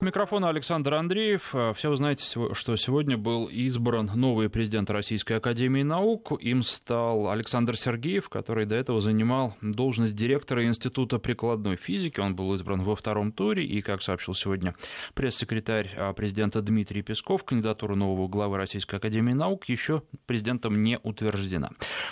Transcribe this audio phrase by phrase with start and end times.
[0.00, 1.56] Микрофон Александр Андреев.
[1.74, 6.40] Все вы знаете, что сегодня был избран новый президент Российской Академии Наук.
[6.40, 12.20] Им стал Александр Сергеев, который до этого занимал должность директора Института прикладной физики.
[12.20, 13.66] Он был избран во втором туре.
[13.66, 14.76] И, как сообщил сегодня
[15.14, 21.70] пресс-секретарь а, президента Дмитрий Песков, кандидатура нового главы Российской Академии Наук еще президентом не утверждена.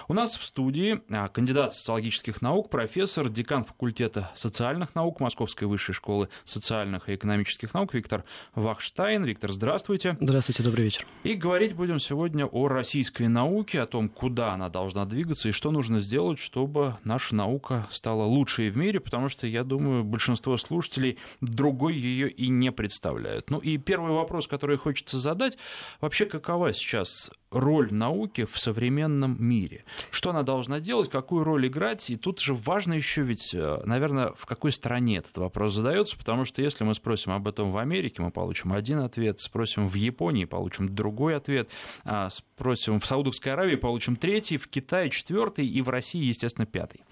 [0.08, 5.94] У нас в студии а, кандидат социологических наук, профессор, декан факультета социальных наук Московской высшей
[5.94, 8.24] школы социальных и экономических наук Виктор
[8.54, 9.24] Вахштайн.
[9.24, 10.16] Виктор, здравствуйте.
[10.18, 11.06] Здравствуйте, добрый вечер.
[11.24, 15.70] И говорить будем сегодня о российской науке, о том, куда она должна двигаться и что
[15.70, 21.18] нужно сделать, чтобы наша наука стала лучшей в мире, потому что, я думаю, большинство слушателей
[21.42, 23.50] другой ее и не представляют.
[23.50, 25.58] Ну и первый вопрос, который хочется задать,
[26.00, 29.84] вообще какова сейчас роль науки в современном мире.
[30.10, 32.10] Что она должна делать, какую роль играть.
[32.10, 36.44] И тут же важно еще ведь, э, наверное, в какой стране этот вопрос задается, потому
[36.44, 40.44] что если мы спросим об этом в Америке, мы получим один ответ, спросим в Японии,
[40.44, 41.68] получим другой ответ,
[42.04, 47.02] а спросим в Саудовской Аравии, получим третий, в Китае четвертый и в России, естественно, пятый.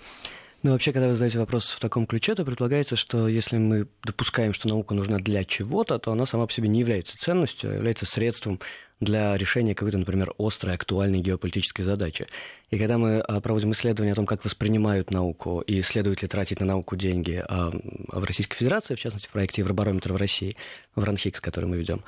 [0.64, 4.55] Ну, вообще, когда вы задаете вопрос в таком ключе, то предполагается, что если мы допускаем,
[4.55, 8.06] что наука нужна для чего-то, то она сама по себе не является ценностью, а является
[8.06, 8.58] средством
[9.00, 12.27] для решения какой-то, например, острой, актуальной геополитической задачи.
[12.70, 16.61] И когда мы а, проводим исследования о том, как воспринимают науку и следует ли тратить
[16.61, 17.70] на науку деньги а,
[18.09, 20.56] в Российской Федерации, в частности, в проекте Евробарометр в России,
[20.95, 22.05] в Ранхикс, который мы ведем,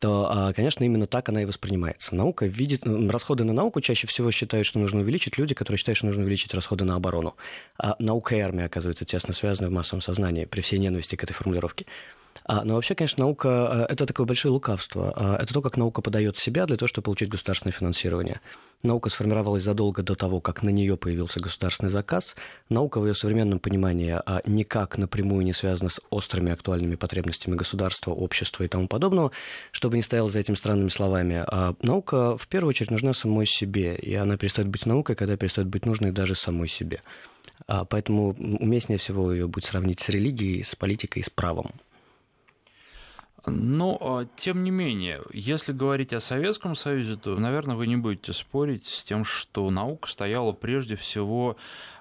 [0.00, 2.14] то, а, конечно, именно так она и воспринимается.
[2.14, 2.82] Наука видит...
[2.86, 6.54] Расходы на науку чаще всего считают, что нужно увеличить люди, которые считают, что нужно увеличить
[6.54, 7.36] расходы на оборону.
[7.78, 11.34] А наука и армия, оказывается, тесно связаны в массовом сознании при всей ненависти к этой
[11.34, 11.84] формулировке.
[12.44, 15.12] А, но вообще, конечно, наука а,– это такое большое лукавство.
[15.14, 18.40] А, это то, как наука подает себя для того, чтобы получить государственное финансирование.
[18.82, 22.34] Наука сформировалась задолго до того, как на нее появился государственный заказ.
[22.68, 28.12] Наука в ее современном понимании а никак напрямую не связана с острыми актуальными потребностями государства,
[28.12, 29.32] общества и тому подобного,
[29.70, 31.44] чтобы не стоял за этим странными словами.
[31.46, 35.68] А наука в первую очередь нужна самой себе, и она перестает быть наукой, когда перестает
[35.68, 37.02] быть нужной даже самой себе.
[37.66, 41.72] Поэтому уместнее всего ее будет сравнить с религией, с политикой, с правом.
[43.46, 48.32] Но, а, тем не менее, если говорить о Советском Союзе, то, наверное, вы не будете
[48.32, 51.56] спорить с тем, что наука стояла прежде всего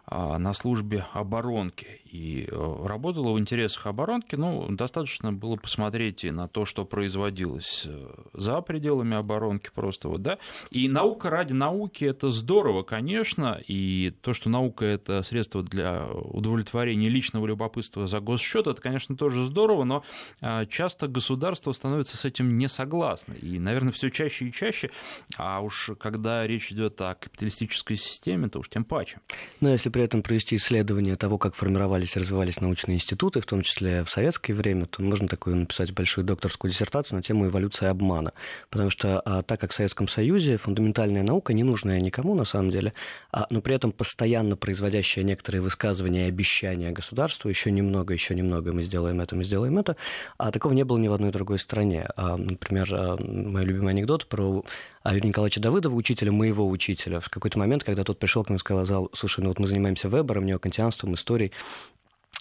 [0.05, 6.31] а, на службе оборонки и э, работала в интересах оборонки, ну, достаточно было посмотреть и
[6.31, 10.39] на то, что производилось э, за пределами оборонки просто вот, да,
[10.71, 17.09] и наука ради науки это здорово, конечно, и то, что наука это средство для удовлетворения
[17.09, 20.03] личного любопытства за госсчет, это, конечно, тоже здорово, но
[20.41, 24.89] а, часто государство становится с этим не согласно, и, наверное, все чаще и чаще,
[25.37, 29.19] а уж когда речь идет о капиталистической системе, то уж тем паче.
[29.61, 31.55] Но если при этом провести исследование того, как
[31.99, 35.93] формировались развивались, развивались научные институты, в том числе в советское время, то можно такую написать
[35.93, 38.33] большую докторскую диссертацию на тему эволюции обмана.
[38.69, 42.71] Потому что а, так как в Советском Союзе фундаментальная наука, не нужная никому на самом
[42.71, 42.93] деле,
[43.31, 48.71] а, но при этом постоянно производящая некоторые высказывания и обещания государству, еще немного, еще немного,
[48.71, 49.95] мы сделаем это, мы сделаем это,
[50.37, 52.07] а такого не было ни в одной другой стране.
[52.15, 54.63] А, например, а, мой любимый анекдот про
[55.05, 58.59] Юрия Николаевича Давыдова, учителя моего учителя, в какой-то момент, когда тот пришел к нему и
[58.59, 61.98] сказал, слушай, ну вот мы занимаемся вебером, неокантианством, историей, а,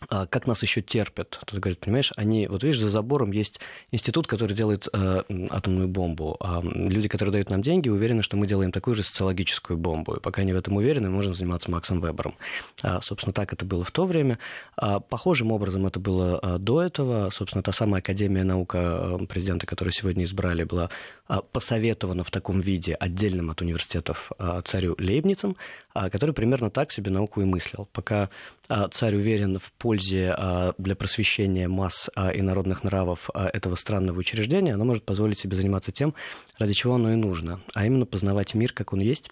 [0.08, 1.40] как нас еще терпят.
[1.44, 3.60] Тут говорит, понимаешь, они, вот видишь, за забором есть
[3.90, 6.36] институт, который делает э, атомную бомбу.
[6.40, 10.14] А люди, которые дают нам деньги, уверены, что мы делаем такую же социологическую бомбу.
[10.14, 12.36] И пока они в этом уверены, мы можем заниматься Максом Вебером.
[12.82, 14.38] А, собственно, так это было в то время.
[14.76, 17.30] А, похожим образом это было а, до этого.
[17.30, 20.90] Собственно, та самая Академия наука президента, которую сегодня избрали, была
[21.26, 25.56] а, посоветована в таком виде отдельным от университетов а, царю Лейбницем,
[25.87, 27.88] а, который примерно так себе науку и мыслил.
[27.92, 28.30] Пока
[28.68, 34.74] а, царь уверен в пользе а, для просвещения масс и народных нравов этого странного учреждения,
[34.74, 36.14] оно может позволить себе заниматься тем,
[36.58, 39.30] ради чего оно и нужно, а именно познавать мир, как он есть,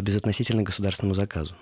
[0.00, 1.54] безотносительно государственному заказу.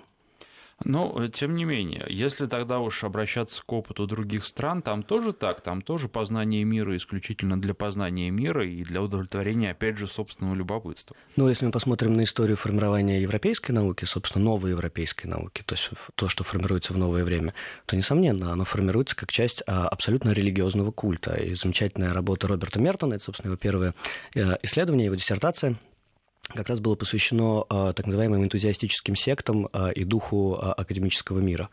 [0.83, 5.61] Но, тем не менее, если тогда уж обращаться к опыту других стран, там тоже так,
[5.61, 11.15] там тоже познание мира исключительно для познания мира и для удовлетворения, опять же, собственного любопытства.
[11.37, 15.89] Ну, если мы посмотрим на историю формирования европейской науки, собственно, новой европейской науки, то есть
[16.15, 17.53] то, что формируется в новое время,
[17.85, 21.35] то, несомненно, оно формируется как часть а, абсолютно религиозного культа.
[21.35, 23.93] И замечательная работа Роберта Мертона, это, собственно, его первое
[24.35, 25.77] э, исследование, его диссертация,
[26.53, 29.65] как раз было посвящено так называемым энтузиастическим сектам
[29.95, 31.69] и духу академического мира.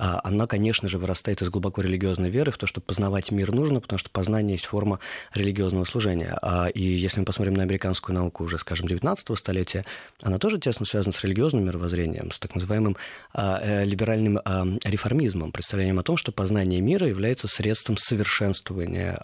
[0.00, 3.98] Она, конечно же, вырастает из глубоко религиозной веры в то, что познавать мир нужно, потому
[3.98, 4.98] что познание есть форма
[5.34, 6.38] религиозного служения.
[6.74, 9.84] И если мы посмотрим на американскую науку уже, скажем, 19 столетия,
[10.22, 12.96] она тоже тесно связана с религиозным мировоззрением, с так называемым
[13.34, 14.40] э, либеральным
[14.84, 19.20] реформизмом, представлением о том, что познание мира является средством совершенствования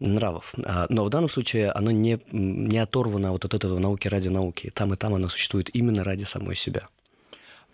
[0.00, 0.52] нравов.
[0.88, 4.70] Но в данном случае оно не, не оторвано вот от этого науки ради науки.
[4.74, 6.88] Там и там оно существует именно ради самой себя.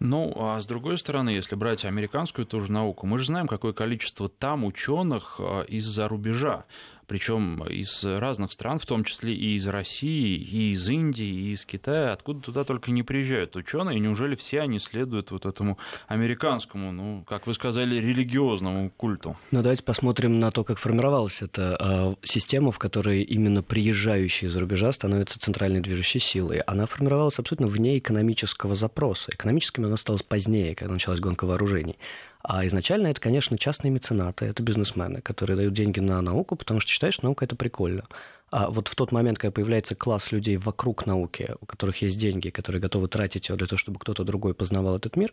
[0.01, 4.31] Ну, а с другой стороны, если брать американскую тоже науку, мы же знаем, какое количество
[4.31, 6.65] там ученых а, из-за рубежа
[7.11, 11.65] причем из разных стран, в том числе и из России, и из Индии, и из
[11.65, 15.77] Китая, откуда туда только не приезжают ученые, неужели все они следуют вот этому
[16.07, 19.37] американскому, ну, как вы сказали, религиозному культу?
[19.51, 24.55] Ну, давайте посмотрим на то, как формировалась эта э, система, в которой именно приезжающие из
[24.55, 26.61] рубежа становятся центральной движущей силой.
[26.61, 29.33] Она формировалась абсолютно вне экономического запроса.
[29.33, 31.99] Экономическими она стала позднее, когда началась гонка вооружений.
[32.43, 36.91] А изначально это, конечно, частные меценаты, это бизнесмены, которые дают деньги на науку, потому что
[36.91, 38.05] считают, что наука это прикольно.
[38.51, 42.51] А вот в тот момент, когда появляется класс людей вокруг науки, у которых есть деньги,
[42.51, 45.33] которые готовы тратить его для того, чтобы кто-то другой познавал этот мир,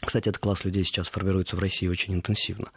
[0.00, 2.68] кстати, этот класс людей сейчас формируется в России очень интенсивно.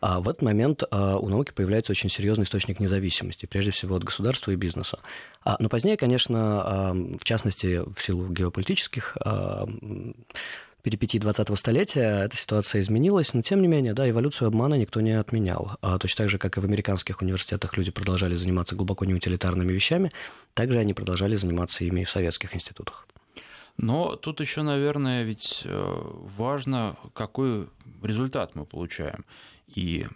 [0.00, 4.04] А в этот момент а, у науки появляется очень серьезный источник независимости, прежде всего от
[4.04, 4.98] государства и бизнеса.
[5.42, 9.16] А, но позднее, конечно, а, в частности, в силу геополитических
[10.86, 15.18] перипетий 20-го столетия эта ситуация изменилась, но тем не менее, да, эволюцию обмана никто не
[15.18, 15.72] отменял.
[15.80, 20.12] А точно так же, как и в американских университетах люди продолжали заниматься глубоко неутилитарными вещами,
[20.54, 23.08] также они продолжали заниматься ими и в советских институтах.
[23.78, 25.94] Но тут еще, наверное, ведь э,
[26.38, 27.68] важно, какой
[28.00, 29.24] результат мы получаем.
[29.74, 30.06] И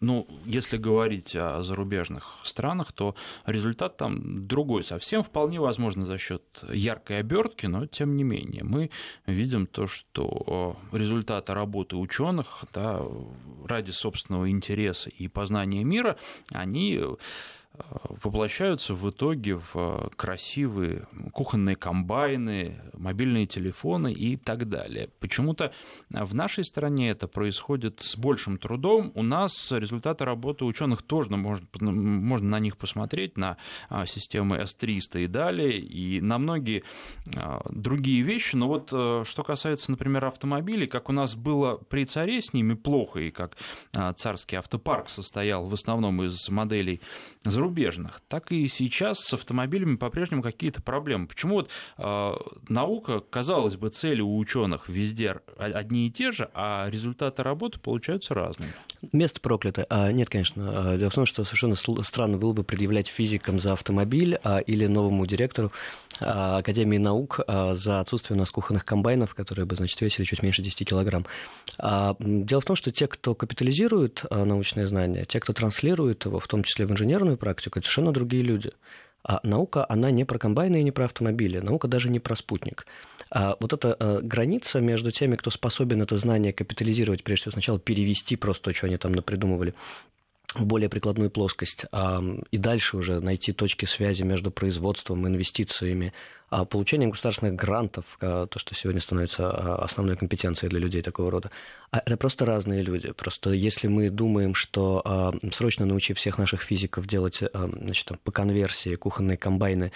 [0.00, 3.14] ну, если говорить о зарубежных странах, то
[3.46, 8.90] результат там другой совсем, вполне возможно за счет яркой обертки, но тем не менее мы
[9.26, 13.02] видим то, что результаты работы ученых да,
[13.64, 16.16] ради собственного интереса и познания мира,
[16.52, 17.00] они
[18.08, 25.10] воплощаются в итоге в красивые кухонные комбайны, мобильные телефоны и так далее.
[25.20, 25.72] Почему-то
[26.10, 29.10] в нашей стране это происходит с большим трудом.
[29.14, 33.56] У нас результаты работы ученых тоже можно, можно на них посмотреть, на
[33.88, 36.84] а, системы S300 и далее, и на многие
[37.36, 38.56] а, другие вещи.
[38.56, 42.74] Но вот э, что касается, например, автомобилей, как у нас было при царе с ними
[42.74, 43.56] плохо, и как
[43.94, 47.00] а, царский автопарк состоял в основном из моделей
[47.64, 51.26] зарубежных, так и сейчас с автомобилями по-прежнему какие-то проблемы.
[51.26, 52.32] Почему вот э,
[52.68, 58.34] наука, казалось бы, цели у ученых везде одни и те же, а результаты работы получаются
[58.34, 58.72] разными?
[59.12, 59.86] Место проклято.
[59.88, 60.92] А, нет, конечно.
[60.92, 64.86] А, дело в том, что совершенно странно было бы предъявлять физикам за автомобиль а, или
[64.86, 65.72] новому директору
[66.20, 70.42] а, Академии наук а, за отсутствие у нас кухонных комбайнов, которые бы, значит, весили чуть
[70.42, 71.26] меньше 10 килограмм.
[71.78, 76.46] А, дело в том, что те, кто капитализирует научное знание, те, кто транслирует его, в
[76.48, 78.70] том числе в инженерную практику, это совершенно другие люди.
[79.26, 81.58] А наука, она не про комбайны и не про автомобили.
[81.58, 82.86] Наука даже не про спутник.
[83.34, 87.80] А вот эта а, граница между теми, кто способен это знание капитализировать, прежде всего сначала
[87.80, 89.74] перевести просто то, что они там напридумывали,
[90.54, 91.84] в более прикладную плоскость,
[92.52, 96.12] и дальше уже найти точки связи между производством, инвестициями,
[96.62, 101.50] получением государственных грантов, а, то, что сегодня становится а, основной компетенцией для людей такого рода.
[101.90, 103.10] А это просто разные люди.
[103.12, 108.96] Просто если мы думаем, что срочно научив всех наших физиков делать значит, там, по конверсии
[108.96, 109.92] кухонные комбайны,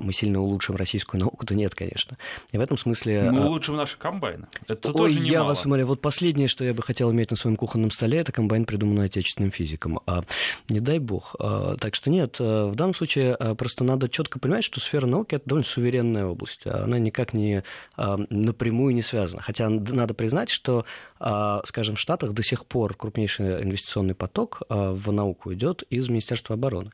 [0.00, 2.16] мы сильно улучшим российскую науку, то нет, конечно.
[2.50, 3.30] И в этом смысле...
[3.30, 4.48] Мы улучшим наши комбайны.
[4.66, 5.30] Это Ой, тоже немало.
[5.30, 5.86] я вас умоляю.
[5.86, 9.52] Вот последнее, что я бы хотел иметь на своем кухонном столе, это комбайн, придуманный отечественным
[9.52, 10.00] физиком.
[10.06, 10.24] А,
[10.68, 11.36] не дай бог.
[11.38, 15.48] А, так что нет, в данном случае просто надо четко понимать, что сфера науки— это
[15.48, 16.66] довольно суверенная суверенная область.
[16.66, 17.62] Она никак не
[17.96, 19.42] а, напрямую не связана.
[19.42, 20.84] Хотя надо признать, что,
[21.18, 26.08] а, скажем, в Штатах до сих пор крупнейший инвестиционный поток а, в науку идет из
[26.08, 26.90] Министерства обороны.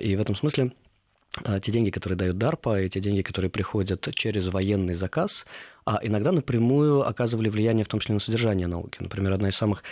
[0.00, 0.72] И в этом смысле
[1.62, 5.46] те деньги, которые дают DARPA, и те деньги, которые приходят через военный заказ,
[5.84, 8.98] а иногда напрямую оказывали влияние в том числе на содержание науки.
[9.00, 9.82] Например, одна из самых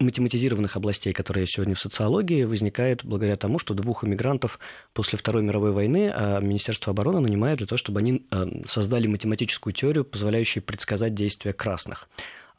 [0.00, 4.58] математизированных областей, которая сегодня в социологии, возникает благодаря тому, что двух иммигрантов
[4.92, 9.72] после Второй мировой войны а, Министерство обороны нанимает для того, чтобы они а, создали математическую
[9.72, 12.08] теорию, позволяющую предсказать действия красных.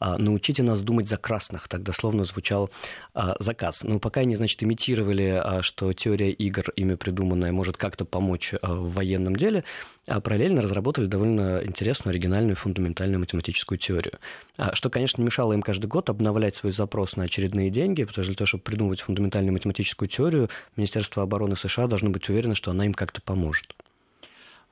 [0.00, 2.70] А, научите нас думать за красных, так дословно звучал
[3.14, 3.82] а, заказ.
[3.82, 8.94] Но пока они, значит, имитировали, а, что теория игр, ими придуманная, может как-то помочь в
[8.94, 9.64] военном деле,
[10.06, 14.14] а параллельно разработали довольно интересную, оригинальную, фундаментальную математическую теорию.
[14.72, 18.36] Что, конечно, мешало им каждый год обновлять свой запрос на очередные деньги, потому что для
[18.36, 22.94] того, чтобы придумывать фундаментальную математическую теорию, Министерство обороны США должно быть уверено, что она им
[22.94, 23.74] как-то поможет.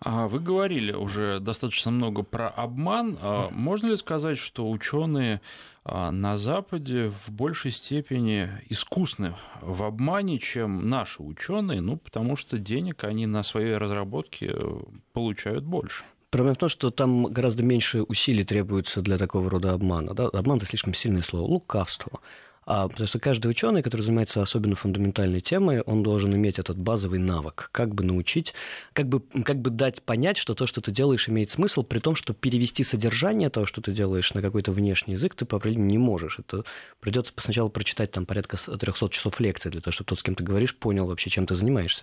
[0.00, 3.18] А вы говорили уже достаточно много про обман.
[3.22, 5.40] А можно ли сказать, что ученые
[5.84, 12.58] а, на Западе в большей степени искусны в обмане, чем наши ученые, ну, потому что
[12.58, 14.80] денег они на свои разработки э,
[15.12, 16.04] получают больше?
[16.30, 20.12] Проблема в том, что там гораздо меньше усилий требуется для такого рода обмана.
[20.12, 20.26] Да?
[20.26, 21.46] Обман– это слишком сильное слово.
[21.46, 22.20] Лукавство.
[22.66, 27.20] А, потому что каждый ученый, который занимается особенно фундаментальной темой, он должен иметь этот базовый
[27.20, 28.54] навык, как бы научить,
[28.92, 32.16] как бы, как бы дать понять, что то, что ты делаешь, имеет смысл, при том,
[32.16, 35.98] что перевести содержание того, что ты делаешь, на какой-то внешний язык ты по определению не
[35.98, 36.40] можешь.
[36.40, 36.64] Это
[36.98, 40.42] придется сначала прочитать там порядка 300 часов лекций для того, чтобы тот, с кем ты
[40.42, 42.02] говоришь, понял вообще, чем ты занимаешься.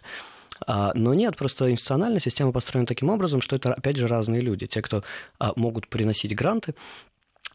[0.65, 4.67] А, но нет, просто институциональная система построена таким образом, что это, опять же, разные люди.
[4.67, 5.03] Те, кто
[5.39, 6.75] а, могут приносить гранты,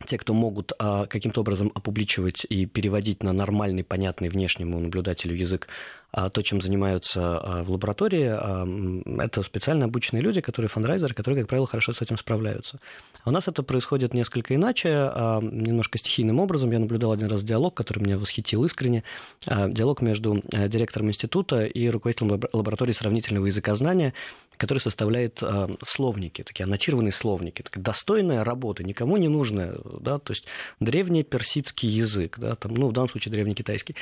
[0.06, 5.68] те, кто могут а, каким-то образом опубличивать и переводить на нормальный, понятный внешнему наблюдателю язык
[6.10, 8.66] а, то, чем занимаются а, в лаборатории, а,
[9.22, 12.78] это специально обученные люди, которые фандрайзеры, которые, как правило, хорошо с этим справляются.
[13.24, 16.70] А у нас это происходит несколько иначе, а, немножко стихийным образом.
[16.70, 19.04] Я наблюдал один раз диалог, который меня восхитил искренне.
[19.46, 24.14] А, диалог между а, директором института и руководителем лаборатории сравнительного языкознания,
[24.58, 30.32] который составляет э, словники, такие аннотированные словники, такая достойная работа, никому не нужная, да, то
[30.32, 30.44] есть
[30.80, 33.96] древний персидский язык, да, там, ну, в данном случае древний китайский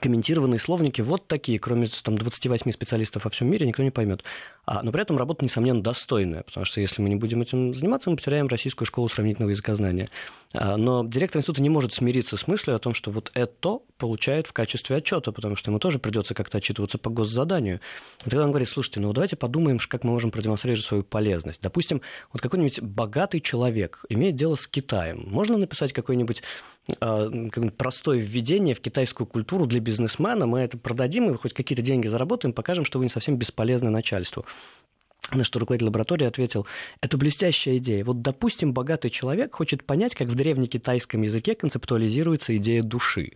[0.00, 4.24] комментированные словники вот такие, кроме там, 28 специалистов во всем мире, никто не поймет.
[4.66, 8.10] А, но при этом работа, несомненно, достойная, потому что если мы не будем этим заниматься,
[8.10, 10.08] мы потеряем российскую школу сравнительного языкознания.
[10.54, 14.46] А, но директор института не может смириться с мыслью о том, что вот это получает
[14.46, 17.80] в качестве отчета, потому что ему тоже придется как-то отчитываться по госзаданию.
[18.24, 21.60] И тогда он говорит, слушайте, ну давайте подумаем, как мы можем продемонстрировать свою полезность.
[21.60, 25.24] Допустим, вот какой-нибудь богатый человек имеет дело с Китаем.
[25.26, 26.42] Можно написать какой-нибудь
[27.00, 27.30] а,
[27.76, 32.52] простое введение в китайскую культуру для бизнесмена, мы это продадим и хоть какие-то деньги заработаем,
[32.52, 34.44] покажем, что вы не совсем бесполезны начальству.
[35.32, 36.66] На что руководитель лаборатории ответил,
[37.00, 38.04] это блестящая идея.
[38.04, 43.32] Вот, допустим, богатый человек хочет понять, как в древнекитайском языке концептуализируется идея души.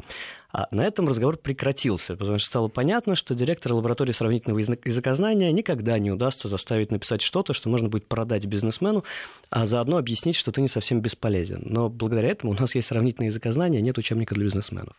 [0.52, 5.98] А на этом разговор прекратился, потому что стало понятно, что директор лаборатории сравнительного языкознания никогда
[5.98, 9.04] не удастся заставить написать что-то, что можно будет продать бизнесмену,
[9.50, 11.62] а заодно объяснить, что ты не совсем бесполезен.
[11.64, 14.94] Но благодаря этому у нас есть сравнительное языкознание, а нет учебника для бизнесменов.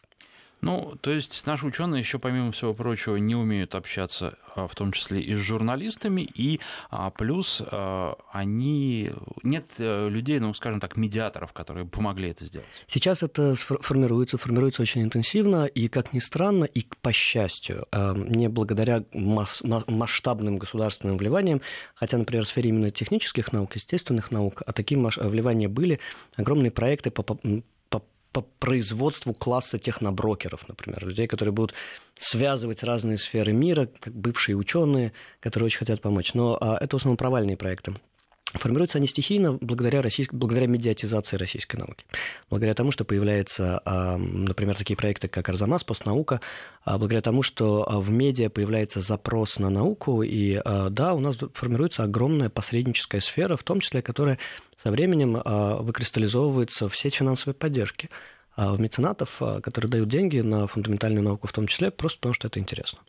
[0.61, 4.91] Ну, то есть наши ученые еще, помимо всего прочего, не умеют общаться, а, в том
[4.91, 9.11] числе и с журналистами, и а, плюс а, они
[9.43, 12.67] нет э, людей, ну, скажем так, медиаторов, которые помогли это сделать.
[12.87, 19.03] Сейчас это формируется, формируется очень интенсивно, и, как ни странно, и по счастью, не благодаря
[19.13, 21.61] масштабным государственным вливаниям,
[21.95, 25.99] хотя, например, в сфере именно технических наук, естественных наук, а такие вливания были,
[26.35, 27.23] огромные проекты по
[28.31, 31.73] по производству класса техноброкеров, например, людей, которые будут
[32.17, 36.33] связывать разные сферы мира, как бывшие ученые, которые очень хотят помочь.
[36.33, 37.95] Но а, это в основном провальные проекты.
[38.53, 42.03] Формируются они стихийно благодаря, российской, благодаря медиатизации российской науки.
[42.49, 46.41] Благодаря тому, что появляются, например, такие проекты, как Арзамас, постнаука,
[46.83, 52.03] а благодаря тому, что в медиа появляется запрос на науку, и да, у нас формируется
[52.03, 54.39] огромная посредническая сфера, в том числе, которая
[54.81, 55.33] со временем
[55.83, 58.09] выкристаллизовывается в сеть финансовой поддержки
[58.57, 62.59] в меценатов, которые дают деньги на фундаментальную науку в том числе, просто потому что это
[62.59, 62.99] интересно.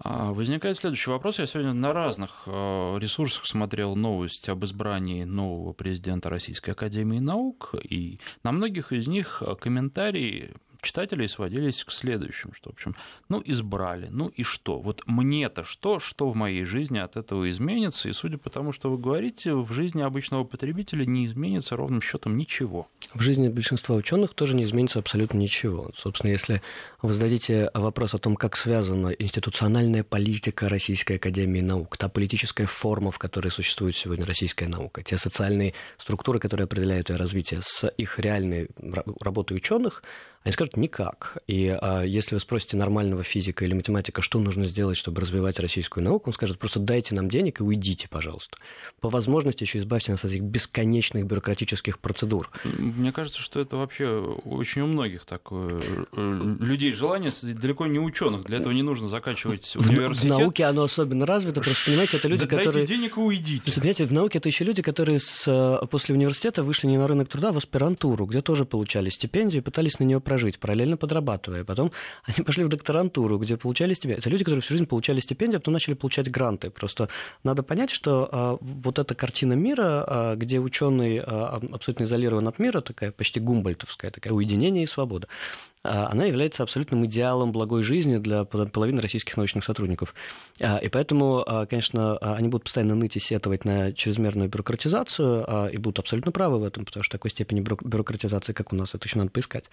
[0.00, 1.38] А, возникает следующий вопрос.
[1.38, 7.74] Я сегодня на разных э, ресурсах смотрел новость об избрании нового президента Российской Академии Наук,
[7.82, 12.94] и на многих из них комментарии читателей сводились к следующему, что, в общем,
[13.28, 14.78] ну, избрали, ну и что?
[14.78, 18.08] Вот мне-то что, что в моей жизни от этого изменится?
[18.08, 22.36] И судя по тому, что вы говорите, в жизни обычного потребителя не изменится ровным счетом
[22.36, 22.88] ничего.
[23.14, 25.90] В жизни большинства ученых тоже не изменится абсолютно ничего.
[25.94, 26.60] Собственно, если
[27.00, 33.10] вы зададите вопрос о том, как связана институциональная политика Российской Академии Наук, та политическая форма,
[33.10, 38.18] в которой существует сегодня российская наука, те социальные структуры, которые определяют ее развитие, с их
[38.18, 38.68] реальной
[39.20, 40.02] работой ученых,
[40.44, 41.38] они скажут никак.
[41.46, 46.04] И а, если вы спросите нормального физика или математика, что нужно сделать, чтобы развивать российскую
[46.04, 48.56] науку, он скажет просто дайте нам денег и уйдите, пожалуйста.
[49.00, 52.50] По возможности еще избавьте нас от этих бесконечных бюрократических процедур.
[52.98, 54.08] Мне кажется, что это вообще
[54.44, 55.80] очень у многих такое
[56.12, 58.44] э, людей желание, далеко не ученых.
[58.44, 60.32] Для этого не нужно заканчивать университет.
[60.32, 62.86] В науке оно особенно развито, просто понимаете, это люди, Дайте которые...
[62.86, 63.72] денег и уйдите.
[63.72, 65.44] Понимаете, в науке это еще люди, которые с...
[65.46, 69.62] Э, после университета вышли не на рынок труда, а в аспирантуру, где тоже получали стипендию
[69.62, 71.64] и пытались на нее прожить, параллельно подрабатывая.
[71.64, 71.92] Потом
[72.24, 74.20] они пошли в докторантуру, где получали стипендию.
[74.20, 76.70] Это люди, которые всю жизнь получали стипендию, а потом начали получать гранты.
[76.70, 77.08] Просто
[77.44, 82.58] надо понять, что а, вот эта картина мира, а, где ученый а, абсолютно изолирован от
[82.58, 85.28] мира, такая почти гумбольтовская, такая уединение и свобода,
[85.84, 90.14] а, она является абсолютным идеалом благой жизни для половины российских научных сотрудников.
[90.60, 95.76] А, и поэтому, а, конечно, они будут постоянно ныть и сетовать на чрезмерную бюрократизацию, и
[95.76, 99.18] будут абсолютно правы в этом, потому что такой степени бюрократизации, как у нас, это еще
[99.18, 99.70] надо поискать.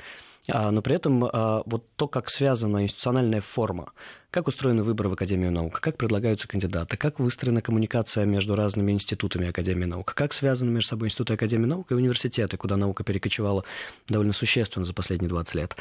[0.48, 1.22] Но при этом
[1.66, 3.92] вот то, как связана институциональная форма,
[4.30, 9.48] как устроены выборы в Академию наук, как предлагаются кандидаты, как выстроена коммуникация между разными институтами
[9.48, 13.64] Академии наук, как связаны между собой институты Академии наук и университеты, куда наука перекочевала
[14.08, 15.76] довольно существенно за последние 20 лет.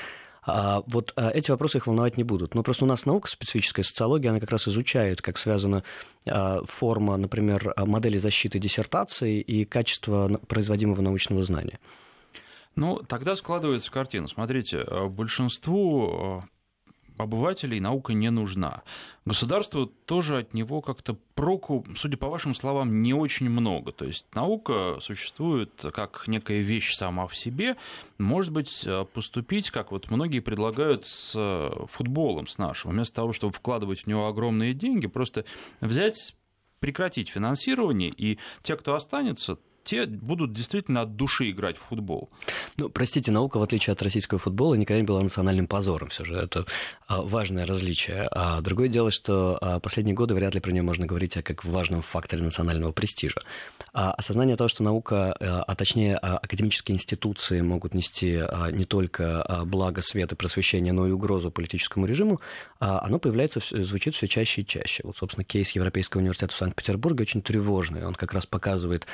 [0.46, 2.54] А вот а, эти вопросы их волновать не будут.
[2.54, 5.82] Но просто у нас наука специфическая, социология, она как раз изучает, как связана
[6.26, 11.78] а, форма, например, модели защиты диссертации и качество производимого научного знания.
[12.76, 14.28] Ну, тогда складывается картина.
[14.28, 16.44] Смотрите, большинству
[17.16, 18.82] обывателей наука не нужна.
[19.24, 23.92] Государству тоже от него как-то проку, судя по вашим словам, не очень много.
[23.92, 27.76] То есть наука существует как некая вещь сама в себе.
[28.18, 34.00] Может быть, поступить, как вот многие предлагают с футболом, с нашим, вместо того, чтобы вкладывать
[34.00, 35.44] в него огромные деньги, просто
[35.80, 36.34] взять
[36.80, 42.30] прекратить финансирование, и те, кто останется, те будут действительно от души играть в футбол.
[42.78, 46.08] Ну, простите, наука, в отличие от российского футбола, никогда не была национальным позором.
[46.08, 46.66] Все же это
[47.06, 48.26] а, важное различие.
[48.30, 52.00] А другое дело, что а, последние годы вряд ли про нее можно говорить как важном
[52.00, 53.40] факторе национального престижа.
[53.92, 58.40] А осознание того, что наука, а точнее академические институции могут нести
[58.72, 62.40] не только благо света, просвещения, но и угрозу политическому режиму,
[62.78, 65.02] оно появляется, звучит все чаще и чаще.
[65.04, 68.04] Вот, собственно, кейс Европейского университета в Санкт-Петербурге очень тревожный.
[68.04, 69.06] Он как раз показывает,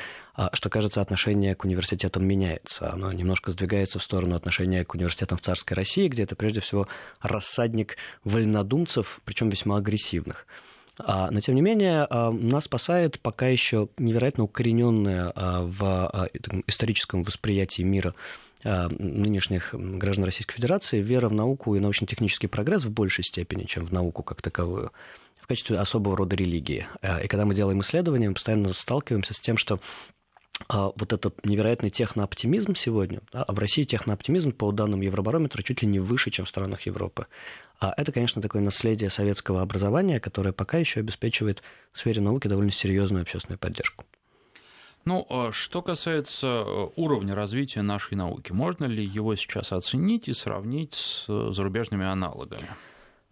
[0.61, 2.93] что, кажется, отношение к университетам меняется.
[2.93, 6.87] Оно немножко сдвигается в сторону отношения к университетам в царской России, где это прежде всего
[7.23, 10.47] рассадник вольнодумцев, причем весьма агрессивных.
[10.99, 16.29] А, но, тем не менее, а, нас спасает пока еще невероятно укорененная а, в
[16.67, 18.15] историческом восприятии мира
[18.63, 23.93] нынешних граждан Российской Федерации вера в науку и научно-технический прогресс в большей степени, чем в
[23.95, 24.93] науку как таковую,
[25.41, 26.87] в качестве особого рода религии.
[27.25, 29.81] И когда мы делаем исследования, мы постоянно сталкиваемся с тем, что
[30.69, 35.89] вот этот невероятный технооптимизм сегодня, да, а в России технооптимизм, по данным Евробарометра, чуть ли
[35.89, 37.27] не выше, чем в странах Европы.
[37.81, 41.63] А это, конечно, такое наследие советского образования, которое пока еще обеспечивает
[41.93, 44.05] в сфере науки довольно серьезную общественную поддержку.
[45.07, 50.35] Ну, а что касается э, уровня развития нашей науки, можно ли его сейчас оценить и
[50.35, 52.69] сравнить с э, зарубежными аналогами?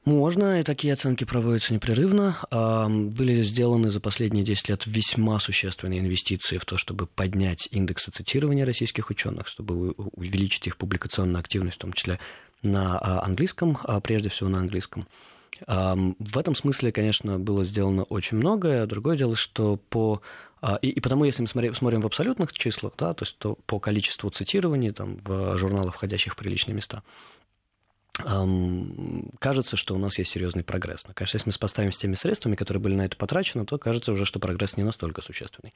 [0.09, 2.39] Можно, и такие оценки проводятся непрерывно.
[2.51, 8.65] Были сделаны за последние 10 лет весьма существенные инвестиции в то, чтобы поднять индексы цитирования
[8.65, 12.19] российских ученых, чтобы увеличить их публикационную активность, в том числе
[12.63, 15.07] на а, английском, а прежде всего на английском.
[15.67, 18.87] В этом смысле, конечно, было сделано очень многое.
[18.87, 20.23] Другое дело, что по
[20.63, 23.79] а, и, и потому, если мы смотрим, в абсолютных числах, да, то есть то по
[23.79, 27.03] количеству цитирований там, в журналах, входящих в приличные места,
[29.39, 31.05] кажется, что у нас есть серьезный прогресс.
[31.07, 34.13] Но, конечно, если мы сопоставим с теми средствами, которые были на это потрачены, то кажется
[34.13, 35.73] уже, что прогресс не настолько существенный.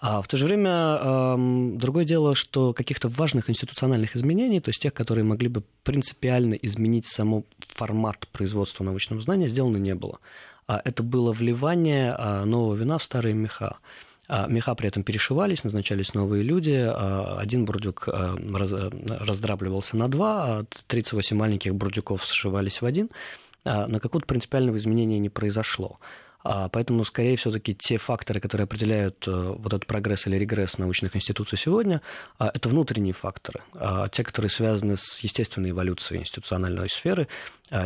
[0.00, 1.36] А в то же время
[1.76, 7.06] другое дело, что каких-то важных институциональных изменений, то есть тех, которые могли бы принципиально изменить
[7.06, 10.18] само формат производства научного знания, сделано не было.
[10.66, 13.78] А это было вливание а, нового вина в старые меха.
[14.34, 16.70] А меха при этом перешивались, назначались новые люди.
[16.70, 23.10] А один бурдюк а, раздрабливался на два, а 38 маленьких бурдюков сшивались в один.
[23.64, 26.00] Но какого-то принципиального изменения не произошло.
[26.42, 31.56] Поэтому, скорее, все-таки те факторы, которые определяют э, вот этот прогресс или регресс научных институций
[31.56, 32.00] сегодня,
[32.40, 33.60] это внутренние факторы,
[34.10, 37.28] те, которые связаны с естественной эволюцией институциональной сферы,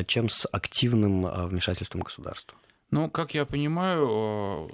[0.06, 2.56] чем с активным вмешательством государства.
[2.90, 4.70] Ну, как я понимаю,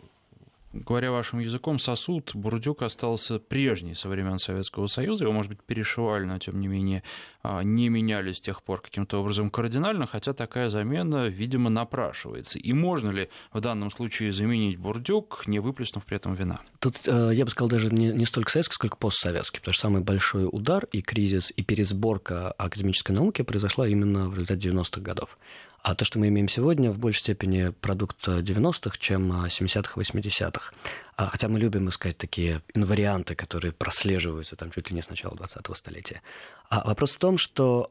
[0.73, 5.25] говоря вашим языком, сосуд бурдюк остался прежний со времен Советского Союза.
[5.25, 7.03] Его, может быть, перешивали, но, тем не менее,
[7.45, 12.59] не меняли с тех пор каким-то образом кардинально, хотя такая замена, видимо, напрашивается.
[12.59, 16.61] И можно ли в данном случае заменить бурдюк, не выплеснув при этом вина?
[16.79, 20.03] Тут, э, я бы сказал, даже не, не столько советский, сколько постсоветский, потому что самый
[20.03, 25.39] большой удар и кризис, и пересборка академической науки произошла именно в результате 90-х годов.
[25.83, 30.73] А то, что мы имеем сегодня, в большей степени продукт 90-х, чем 70-х, 80-х.
[31.17, 35.35] А, хотя мы любим искать такие инварианты, которые прослеживаются там чуть ли не с начала
[35.35, 36.23] 20-го столетия.
[36.69, 37.87] А вопрос в том, что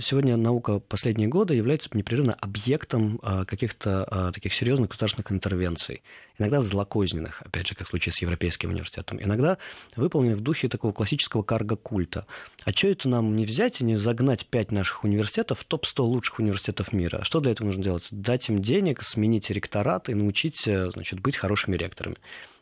[0.00, 6.02] сегодня наука последние годы является непрерывно объектом а, каких-то а, таких серьезных государственных интервенций.
[6.38, 9.22] Иногда злокозненных, опять же, как в случае с Европейским университетом.
[9.22, 9.58] Иногда
[9.94, 12.26] выполненных в духе такого классического карго-культа.
[12.64, 16.40] А что это нам не взять и не загнать пять наших университетов в топ-100 лучших
[16.40, 17.22] университетов мира?
[17.22, 18.08] Что для этого нужно делать?
[18.10, 22.16] Дать им денег, сменить ректорат и научить э, значит, быть хорошими ректорами.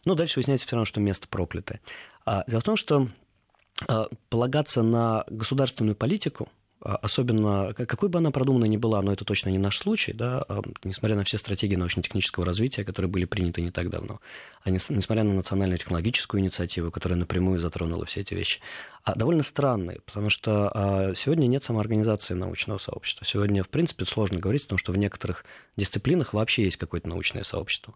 [0.04, 1.80] Но дальше выясняется все равно, что место проклятое.
[2.24, 3.08] А, дело в том, что
[3.88, 6.48] а, полагаться на государственную политику
[6.82, 10.42] а, особенно, какой бы она продуманной ни была, но это точно не наш случай, да,
[10.48, 14.20] а, несмотря на все стратегии научно-технического развития, которые были приняты не так давно,
[14.62, 18.60] а несмотря на национальную технологическую инициативу, которая напрямую затронула все эти вещи,
[19.04, 23.26] а довольно странные, потому что сегодня нет самоорганизации научного сообщества.
[23.26, 25.44] Сегодня, в принципе, сложно говорить о том, что в некоторых
[25.76, 27.94] дисциплинах вообще есть какое-то научное сообщество.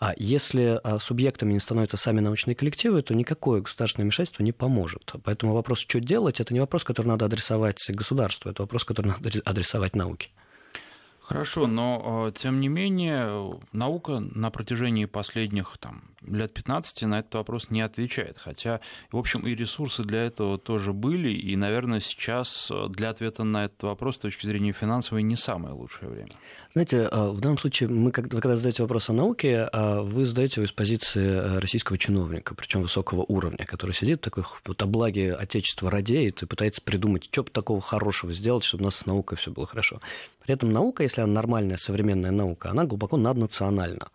[0.00, 5.12] А если а, субъектами не становятся сами научные коллективы, то никакое государственное вмешательство не поможет.
[5.22, 9.30] Поэтому вопрос, что делать, это не вопрос, который надо адресовать государству, это вопрос, который надо
[9.44, 10.30] адресовать науке.
[11.26, 17.70] Хорошо, но тем не менее наука на протяжении последних там, лет 15 на этот вопрос
[17.70, 18.36] не отвечает.
[18.38, 23.64] Хотя, в общем, и ресурсы для этого тоже были, и, наверное, сейчас для ответа на
[23.64, 26.28] этот вопрос с точки зрения финансовой не самое лучшее время.
[26.72, 31.58] Знаете, в данном случае, мы, когда задаете вопрос о науке, вы задаете его из позиции
[31.58, 36.82] российского чиновника, причем высокого уровня, который сидит такой вот о благе Отечества радеет и пытается
[36.82, 40.00] придумать, что бы такого хорошего сделать, чтобы у нас с наукой все было хорошо.
[40.44, 44.08] При этом наука, если она нормальная современная наука, она глубоко наднациональна.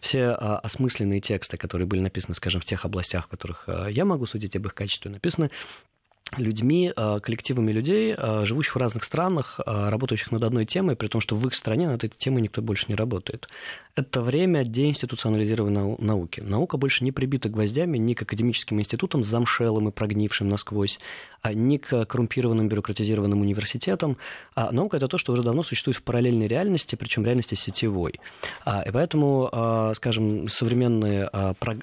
[0.00, 4.04] Все а, осмысленные тексты, которые были написаны, скажем, в тех областях, в которых а, я
[4.04, 5.50] могу судить об их качестве, написаны
[6.38, 11.08] людьми, а, коллективами людей, а, живущих в разных странах, а, работающих над одной темой, при
[11.08, 13.48] том, что в их стране над этой темой никто больше не работает.
[13.94, 16.40] Это время деинституционализированной науки.
[16.40, 20.98] Наука больше не прибита гвоздями ни к академическим институтам, замшелым и прогнившим насквозь,
[21.52, 24.16] ни к коррумпированным бюрократизированным университетам.
[24.54, 28.20] А наука– это то, что уже давно существует в параллельной реальности, причем реальности сетевой.
[28.66, 31.30] И поэтому, скажем, современные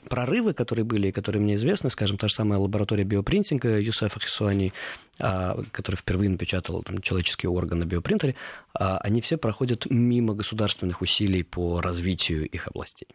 [0.07, 4.71] прорывы, которые были, которые мне известны, скажем, та же самая лаборатория биопринтинга Юсефа Хисуани, а,
[5.19, 8.35] который впервые напечатал там, человеческие органы на биопринтере,
[8.73, 13.07] а, они все проходят мимо государственных усилий по развитию их областей.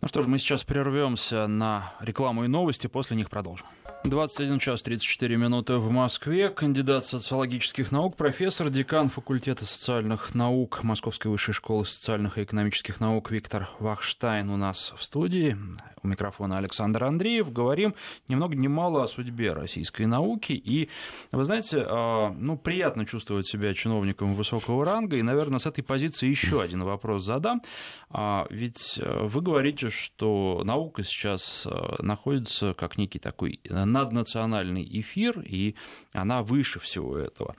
[0.00, 3.66] Ну что ж, мы сейчас прервемся на рекламу и новости, после них продолжим.
[4.04, 6.50] 21 час 34 минуты в Москве.
[6.50, 13.30] Кандидат социологических наук, профессор, декан факультета социальных наук Московской высшей школы социальных и экономических наук
[13.32, 15.56] Виктор Вахштайн у нас в студии.
[16.02, 17.52] У микрофона Александр Андреев.
[17.52, 17.94] Говорим
[18.28, 20.52] ни много ни мало о судьбе российской науки.
[20.52, 20.88] И,
[21.32, 25.16] вы знаете, а, ну, приятно чувствовать себя чиновником высокого ранга.
[25.16, 27.62] И, наверное, с этой позиции еще один вопрос задам.
[28.10, 35.40] А, ведь э, вы говорите, что наука сейчас э, находится как некий такой наднациональный эфир,
[35.40, 35.74] и
[36.12, 37.56] она выше всего этого.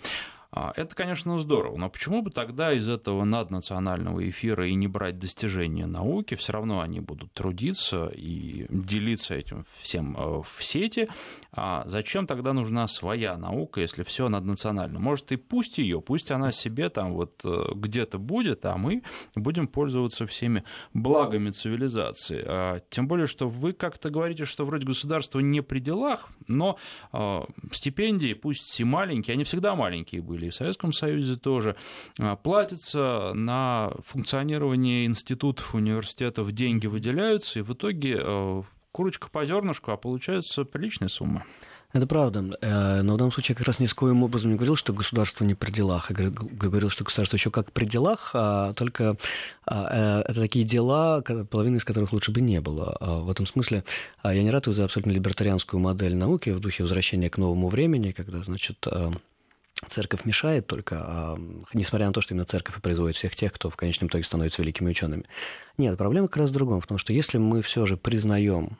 [0.51, 5.19] А, это, конечно, здорово, но почему бы тогда из этого наднационального эфира и не брать
[5.19, 6.35] достижения науки?
[6.35, 11.07] Все равно они будут трудиться и делиться этим всем э, в сети.
[11.51, 14.99] А зачем тогда нужна своя наука, если все наднационально?
[14.99, 19.03] Может, и пусть ее, пусть она себе там вот э, где-то будет, а мы
[19.35, 22.43] будем пользоваться всеми благами цивилизации.
[22.45, 26.77] А, тем более, что вы как-то говорите, что вроде государство не при делах, но
[27.11, 31.75] а, стипендии, пусть и маленькие, они всегда маленькие были, и в Советском Союзе тоже,
[32.19, 39.91] а, платятся на функционирование институтов, университетов, деньги выделяются, и в итоге э, курочка по зернышку,
[39.91, 41.45] а получается приличная сумма.
[41.91, 42.45] Это правда.
[42.61, 44.93] Э, но в данном случае я как раз ни с коим образом не говорил, что
[44.93, 46.11] государство не при делах.
[46.11, 49.17] Я говорил, что государство еще как при делах, а только
[49.65, 52.95] а, э, это такие дела, половины из которых лучше бы не было.
[52.99, 53.83] А в этом смысле
[54.23, 58.43] я не ратую за абсолютно либертарианскую модель науки в духе возвращения к новому времени, когда,
[58.43, 58.85] значит,
[59.89, 61.37] церковь мешает только,
[61.73, 64.61] несмотря на то, что именно церковь и производит всех тех, кто в конечном итоге становится
[64.61, 65.25] великими учеными.
[65.77, 68.77] Нет, проблема как раз в другом, потому что если мы все же признаем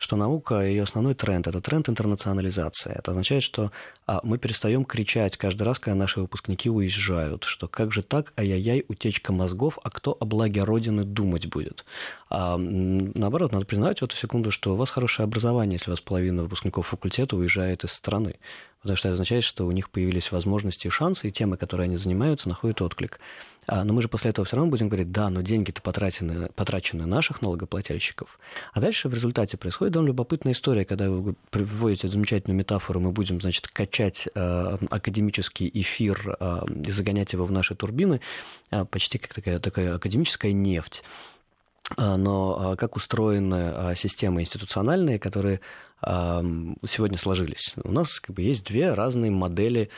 [0.00, 2.90] что наука, ее основной тренд– это тренд интернационализации.
[2.90, 3.70] Это означает, что
[4.06, 8.86] а, мы перестаем кричать каждый раз, когда наши выпускники уезжают, что как же так, ай-яй-яй,
[8.88, 11.84] утечка мозгов, а кто о благе Родины думать будет?
[12.30, 16.00] А, наоборот, надо признать в эту секунду, что у вас хорошее образование, если у вас
[16.00, 18.36] половина выпускников факультета уезжает из страны
[18.80, 21.96] потому что это означает, что у них появились возможности и шансы, и темы, которые они
[21.96, 23.20] занимаются, находят отклик.
[23.66, 27.06] А, но мы же после этого все равно будем говорить, да, но деньги-то потрачены, потрачены
[27.06, 28.38] наших налогоплательщиков.
[28.72, 33.40] А дальше в результате происходит довольно любопытная история, когда вы приводите замечательную метафору, мы будем,
[33.40, 38.20] значит, качать э, академический эфир э, и загонять его в наши турбины,
[38.90, 41.02] почти как такая, такая академическая нефть
[41.96, 45.60] но как устроены системы институциональные, которые
[46.02, 47.74] сегодня сложились.
[47.84, 49.90] У нас как бы есть две разные модели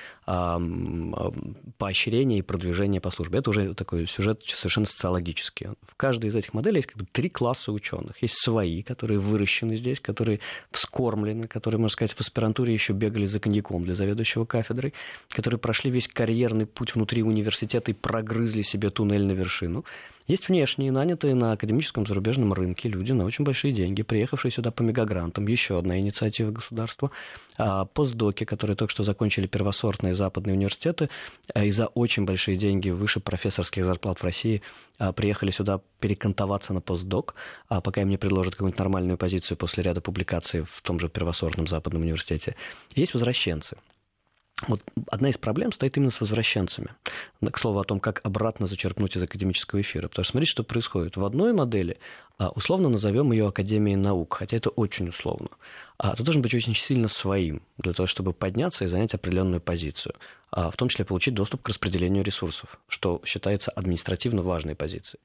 [1.78, 3.38] поощрения и продвижения по службе.
[3.38, 5.68] Это уже такой сюжет совершенно социологический.
[5.82, 8.20] В каждой из этих моделей есть как бы три класса ученых.
[8.20, 10.40] Есть свои, которые выращены здесь, которые
[10.72, 14.94] вскормлены, которые, можно сказать, в аспирантуре еще бегали за коньяком для заведующего кафедрой,
[15.28, 19.84] которые прошли весь карьерный путь внутри университета и прогрызли себе туннель на вершину.
[20.28, 24.82] Есть внешние, нанятые на академическом зарубежном рынке люди на очень большие деньги, приехавшие сюда по
[24.82, 25.48] мегагрантам.
[25.48, 27.11] Еще одна частная инициатива государства.
[27.59, 31.09] А постдоки, которые только что закончили первосортные западные университеты,
[31.55, 34.62] и за очень большие деньги выше профессорских зарплат в России
[35.16, 37.35] приехали сюда перекантоваться на постдок,
[37.68, 42.02] пока им не предложат какую-нибудь нормальную позицию после ряда публикаций в том же первосортном западном
[42.02, 42.55] университете.
[42.96, 43.76] Есть возвращенцы.
[44.68, 46.88] Вот одна из проблем стоит именно с возвращенцами.
[47.40, 50.07] К слову о том, как обратно зачерпнуть из академического эфира.
[50.09, 51.16] Потому что смотрите, что происходит.
[51.16, 51.98] В одной модели,
[52.32, 55.48] а, условно назовем ее Академией наук, хотя это очень условно,
[55.98, 60.14] а ты должен быть очень сильно своим для того, чтобы подняться и занять определенную позицию,
[60.50, 65.20] а, в том числе получить доступ к распределению ресурсов, что считается административно важной позицией.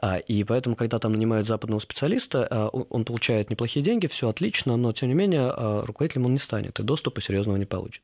[0.00, 4.92] А, и поэтому, когда там нанимают западного специалиста, он получает неплохие деньги, все отлично, но
[4.92, 5.52] тем не менее
[5.84, 8.02] руководителем он не станет и доступа серьезного не получит.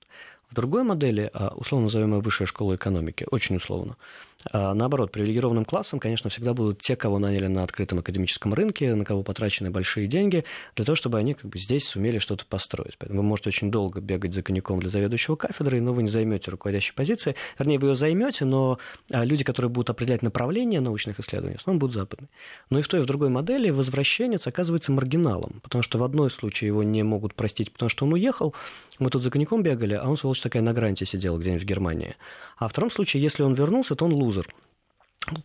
[0.51, 5.99] В другой модели, а, условно называемая высшая школа экономики, очень условно, а, наоборот, привилегированным классом,
[5.99, 10.45] конечно, всегда будут те, кого наняли на открытом академическом рынке, на кого потрачены большие деньги,
[10.77, 12.97] для того, чтобы они как бы здесь сумели что-то построить.
[12.99, 16.51] Поэтому вы можете очень долго бегать за коньяком для заведующего кафедрой, но вы не займете
[16.51, 17.35] руководящей позиции.
[17.59, 18.79] Вернее, вы ее займете, но
[19.11, 22.29] а, люди, которые будут определять направление научных исследований, в основном будут западные.
[22.71, 26.31] Но и в той, и в другой модели возвращенец оказывается маргиналом, потому что в одной
[26.31, 28.55] случае его не могут простить, потому что он уехал,
[28.99, 32.17] мы тут за коньяком бегали, а он, сволочь такая, на гранте сидел где-нибудь в Германии.
[32.59, 34.47] А в втором случае, если он вернулся, то он лузер.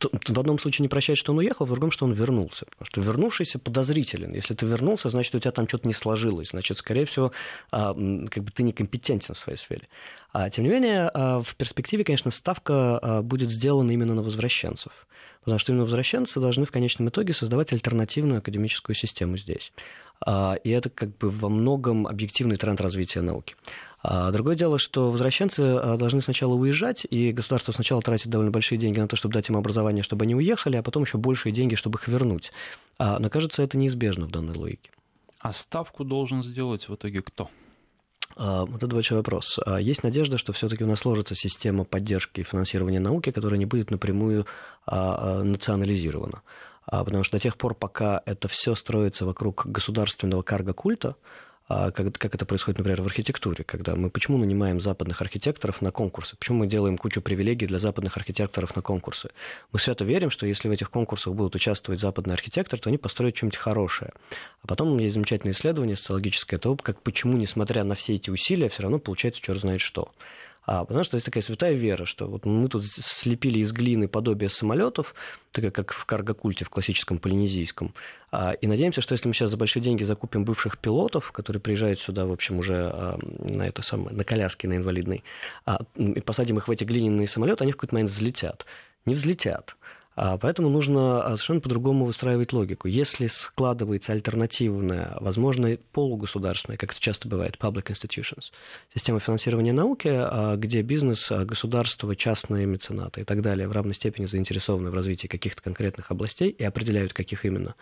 [0.02, 2.66] В одном случае не прощает, что он уехал, в другом, что он вернулся.
[2.66, 4.34] Потому что вернувшийся подозрителен.
[4.34, 6.52] Если ты вернулся, значит, у тебя там что-то не сложилось.
[6.52, 7.34] Значит, скорее всего,
[7.72, 9.88] а, как бы ты некомпетентен в своей сфере.
[10.32, 15.08] А, тем не менее, а, в перспективе, конечно, ставка а, будет сделана именно на возвращенцев.
[15.42, 19.72] Потому что именно возвращенцы должны в конечном итоге создавать альтернативную академическую систему здесь.
[20.26, 23.56] И это как бы во многом объективный тренд развития науки.
[24.32, 29.08] Другое дело, что возвращенцы должны сначала уезжать, и государство сначала тратит довольно большие деньги на
[29.08, 32.08] то, чтобы дать им образование, чтобы они уехали, а потом еще большие деньги, чтобы их
[32.08, 32.52] вернуть.
[33.00, 34.92] Но кажется, это неизбежно в данной логике.
[35.40, 37.50] А ставку должен сделать в итоге кто?
[38.36, 39.60] А, вот это большой вопрос.
[39.66, 43.66] А, есть надежда, что все-таки у нас сложится система поддержки и финансирования науки, которая не
[43.66, 44.46] будет напрямую
[44.86, 46.42] а, национализирована.
[46.86, 51.16] Потому что до тех пор, пока это все строится вокруг государственного карго-культа, а
[51.68, 56.36] как, как это происходит, например, в архитектуре, когда мы почему нанимаем западных архитекторов на конкурсы,
[56.38, 59.30] почему мы делаем кучу привилегий для западных архитекторов на конкурсы.
[59.72, 63.36] Мы свято верим, что если в этих конкурсах будут участвовать западные архитекторы, то они построят
[63.36, 64.12] что-нибудь хорошее.
[64.62, 68.84] А потом есть замечательное исследование социологическое того, как почему, несмотря на все эти усилия, все
[68.84, 70.12] равно получается черт знает что.
[70.66, 74.50] А, потому что есть такая святая вера, что вот мы тут слепили из глины подобие
[74.50, 75.14] самолетов,
[75.52, 77.94] такая как в каргокульте в классическом полинезийском,
[78.32, 82.00] а, и надеемся, что если мы сейчас за большие деньги закупим бывших пилотов, которые приезжают
[82.00, 85.24] сюда, в общем, уже а, на это самое, на коляске, на инвалидной,
[85.66, 88.66] а, и посадим их в эти глиняные самолеты, они в какой-то момент взлетят.
[89.06, 89.76] Не взлетят.
[90.16, 92.88] А поэтому нужно а, совершенно по-другому выстраивать логику.
[92.88, 98.52] Если складывается альтернативная, возможно, полугосударственная, как это часто бывает, public institutions,
[98.94, 104.26] система финансирования науки, а, где бизнес, государство, частные меценаты и так далее в равной степени
[104.26, 107.76] заинтересованы в развитии каких-то конкретных областей и определяют, каких именно,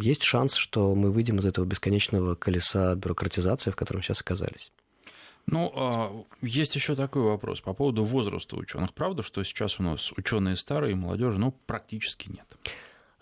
[0.00, 4.70] есть шанс, что мы выйдем из этого бесконечного колеса бюрократизации, в котором сейчас оказались.
[5.48, 8.92] Ну, а, есть еще такой вопрос по поводу возраста ученых.
[8.94, 12.46] Правда, что сейчас у нас ученые старые, молодежи, ну, практически нет?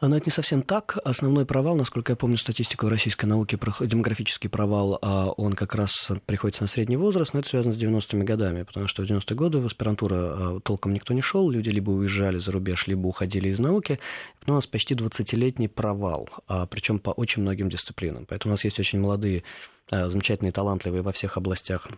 [0.00, 0.98] Но это не совсем так.
[1.04, 6.62] Основной провал, насколько я помню статистику российской науки, демографический провал, а он как раз приходится
[6.64, 9.66] на средний возраст, но это связано с 90-ми годами, потому что в 90-е годы в
[9.66, 13.98] аспирантуру а, толком никто не шел, люди либо уезжали за рубеж, либо уходили из науки.
[14.46, 18.26] у нас почти 20-летний провал, а, причем по очень многим дисциплинам.
[18.26, 19.42] Поэтому у нас есть очень молодые,
[19.90, 21.88] замечательные, талантливые во всех областях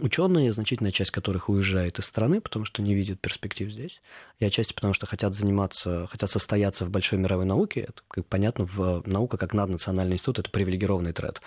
[0.00, 4.00] Ученые, значительная часть которых уезжает из страны, потому что не видят перспектив здесь,
[4.38, 7.80] и отчасти потому, что хотят заниматься, хотят состояться в большой мировой науке.
[7.80, 11.42] Это, как понятно, в наука как наднациональный институт– это привилегированный тред,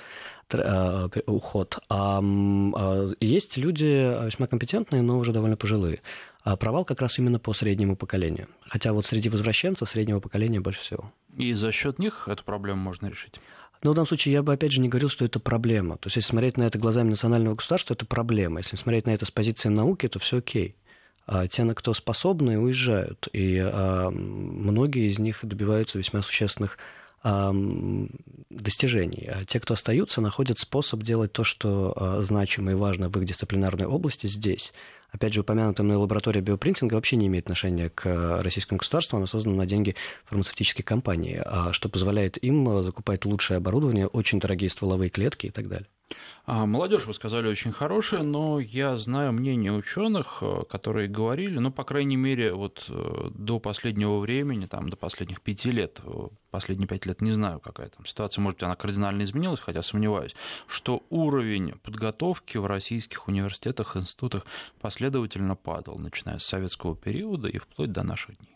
[0.51, 1.79] э, уход.
[1.89, 6.01] А, а есть люди весьма компетентные, но уже довольно пожилые.
[6.43, 8.47] А провал как раз именно по среднему поколению.
[8.62, 11.12] Хотя вот среди возвращенцев среднего поколения больше всего.
[11.36, 13.39] И за счет них эту проблему можно решить?
[13.84, 15.98] Но в данном случае я бы, опять же, не говорил, что это проблема.
[15.98, 18.60] То есть, если смотреть на это глазами национального государства, это проблема.
[18.60, 20.76] Если смотреть на это с позиции науки, то все окей.
[21.28, 23.28] А те, на кто способны, уезжают.
[23.34, 26.78] И а, многие из них добиваются весьма существенных
[28.50, 29.28] достижений.
[29.28, 33.26] А те, кто остаются, находят способ делать то, что а, значимо и важно в их
[33.26, 34.74] дисциплинарной области здесь.
[35.12, 39.28] Опять же, упомянутая мной лаборатория биопринтинга вообще не имеет отношения к э, российскому государству, она
[39.28, 45.10] создана на деньги фармацевтической компании, а что позволяет им закупать лучшее оборудование, очень дорогие стволовые
[45.10, 45.88] клетки и так далее.
[46.48, 51.72] А, молодежь, вы сказали, очень хорошая, но я знаю мнение ученых, э, которые говорили, ну,
[51.72, 56.88] по крайней мере, вот э, до последнего времени, там, до последних пяти лет, э, последние
[56.88, 60.36] пять лет не знаю, какая там ситуация, может быть, она кардинально изменилась, хотя сомневаюсь,
[60.68, 64.46] что уровень подготовки в российских университетах, институтах
[64.80, 68.56] последовательно падал, начиная с советского периода и вплоть до наших дней.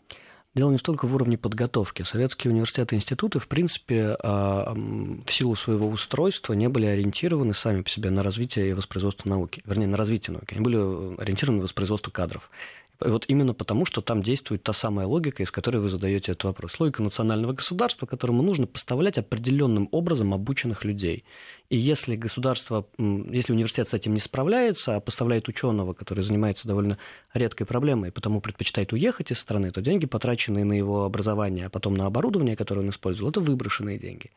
[0.52, 2.02] Дело не столько в уровне подготовки.
[2.02, 7.82] Советские университеты и институты, в принципе, а, в силу своего устройства не были ориентированы сами
[7.82, 9.62] по себе на развитие и воспроизводство науки.
[9.64, 10.54] Вернее, на развитие науки.
[10.54, 10.76] Они были
[11.20, 12.50] ориентированы на воспроизводство кадров.
[12.98, 16.80] Вот именно потому, что там действует та самая логика, из которой вы задаете этот вопрос.
[16.80, 21.24] Логика национального государства, которому нужно поставлять определенным образом обученных людей.
[21.70, 26.98] И если государство, если университет с этим не справляется, а поставляет ученого, который занимается довольно
[27.32, 31.70] редкой проблемой, и потому предпочитает уехать из страны, то деньги, потраченные на его образование, а
[31.70, 34.32] потом на оборудование, которое он использовал, это выброшенные деньги.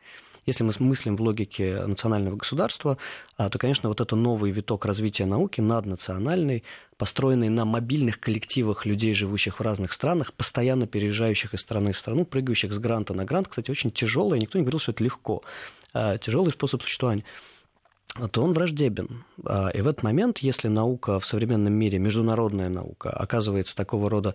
[0.46, 2.98] Если мы мыслим в логике национального государства,
[3.36, 6.62] а, то, конечно, вот это новый виток развития науки, наднациональный,
[6.98, 12.26] построенный на мобильных коллективах людей, живущих в разных странах, постоянно переезжающих из страны в страну,
[12.26, 15.42] прыгающих с гранта на грант, кстати, очень тяжелый, никто не говорил, что это легко,
[16.20, 17.24] тяжелый способ существования
[18.30, 19.24] то он враждебен.
[19.44, 24.34] А, и в этот момент, если наука в современном мире, международная наука, оказывается такого рода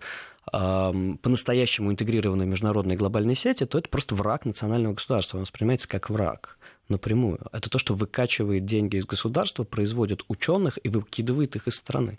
[0.52, 5.36] по-настоящему интегрированной международной глобальной сети, то это просто враг национального государства.
[5.36, 7.38] Он воспринимается как враг напрямую.
[7.52, 12.18] Это то, что выкачивает деньги из государства, производит ученых и выкидывает их из страны.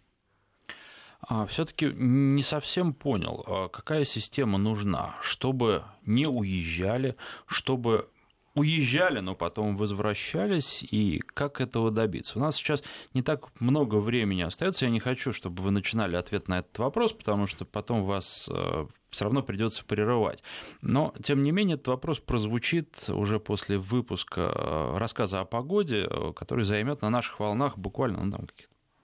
[1.27, 8.07] А, Все-таки не совсем понял, а какая система нужна, чтобы не уезжали, чтобы
[8.55, 12.37] уезжали, но потом возвращались, и как этого добиться?
[12.37, 12.83] У нас сейчас
[13.13, 17.13] не так много времени остается, я не хочу, чтобы вы начинали ответ на этот вопрос,
[17.13, 20.43] потому что потом вас э, все равно придется прерывать.
[20.81, 26.33] Но, тем не менее, этот вопрос прозвучит уже после выпуска э, рассказа о погоде, э,
[26.35, 28.47] который займет на наших волнах буквально ну, там,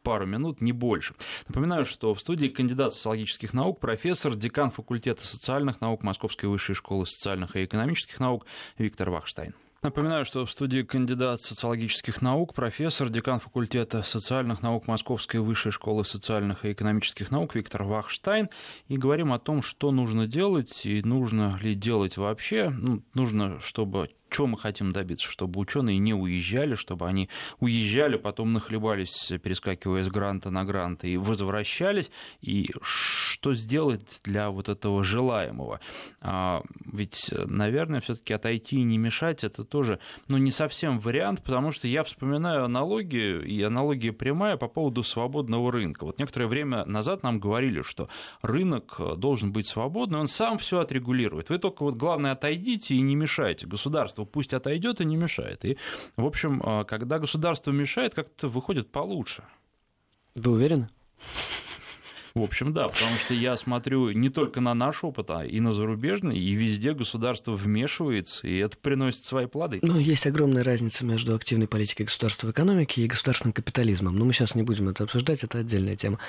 [0.08, 1.16] пару минут, не больше.
[1.50, 7.06] Напоминаю, что в студии кандидат социологических наук, профессор, декан факультета социальных наук Московской высшей школы
[7.06, 8.46] социальных и экономических наук
[8.78, 9.54] Виктор Вахштайн.
[9.82, 16.06] Напоминаю, что в студии кандидат социологических наук, профессор, декан факультета социальных наук Московской высшей школы
[16.06, 18.50] социальных и экономических наук Виктор Вахштайн.
[18.88, 22.70] И говорим о том, что нужно делать и нужно ли делать вообще.
[22.70, 25.28] Ну, нужно, чтобы чего мы хотим добиться?
[25.28, 31.18] Чтобы ученые не уезжали, чтобы они уезжали, потом нахлебались, перескакивая с гранта на грант, и
[31.18, 32.12] возвращались.
[32.42, 35.80] И что сделать для вот этого желаемого?
[36.22, 41.72] А, ведь, наверное, все-таки отойти и не мешать это тоже ну, не совсем вариант, потому
[41.72, 46.06] что я вспоминаю аналогию, и аналогия прямая по поводу свободного рынка.
[46.06, 48.10] Вот некоторое время назад нам говорили, что
[48.42, 51.50] рынок должен быть свободный, он сам все отрегулирует.
[51.50, 53.68] Вы только вот главное отойдите и не мешайте.
[53.68, 55.66] Государство государство пусть отойдет и не мешает.
[55.66, 55.78] И,
[56.16, 59.44] в общем, а, когда государство мешает, как-то выходит получше.
[60.36, 60.90] Вы уверены?
[62.36, 65.72] В общем, да, потому что я смотрю не только на наш опыт, а и на
[65.72, 69.80] зарубежный, и везде государство вмешивается, и это приносит свои плоды.
[69.82, 74.16] Ну, есть огромная разница между активной политикой государства в экономике и государственным капитализмом.
[74.16, 76.20] Но мы сейчас не будем это обсуждать, это отдельная тема.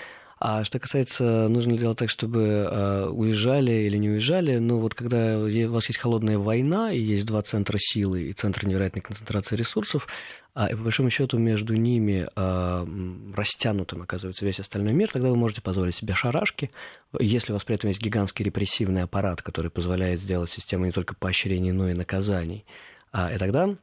[0.41, 4.95] А что касается, нужно ли делать так, чтобы э, уезжали или не уезжали, ну вот
[4.95, 9.57] когда у вас есть холодная война, и есть два центра силы и центр невероятной концентрации
[9.57, 10.07] ресурсов,
[10.55, 12.87] а, и по большому счету между ними а,
[13.35, 16.71] растянутым оказывается весь остальной мир, тогда вы можете позволить себе шарашки.
[17.19, 21.17] Если у вас при этом есть гигантский репрессивный аппарат, который позволяет сделать систему не только
[21.17, 22.65] поощрений, но и наказаний,
[23.11, 23.75] а, и тогда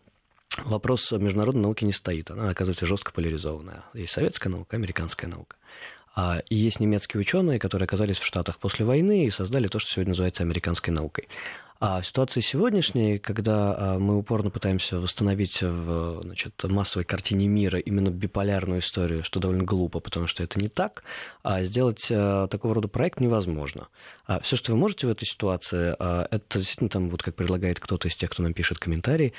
[0.64, 2.32] вопрос международной науки не стоит.
[2.32, 3.84] Она оказывается жестко поляризованная.
[3.94, 5.58] Есть советская наука, американская наука.
[6.16, 9.92] А, и есть немецкие ученые, которые оказались в Штатах после войны и создали то, что
[9.92, 11.28] сегодня называется американской наукой.
[11.82, 17.80] А в ситуации сегодняшней, когда а, мы упорно пытаемся восстановить в значит, массовой картине мира
[17.80, 21.04] именно биполярную историю, что довольно глупо, потому что это не так,
[21.44, 23.90] а сделать а, такого рода проект невозможно.
[24.28, 28.08] А все, что вы можете в этой ситуации, это действительно там, вот как предлагает кто-то
[28.08, 29.34] из тех, кто нам пишет комментарии,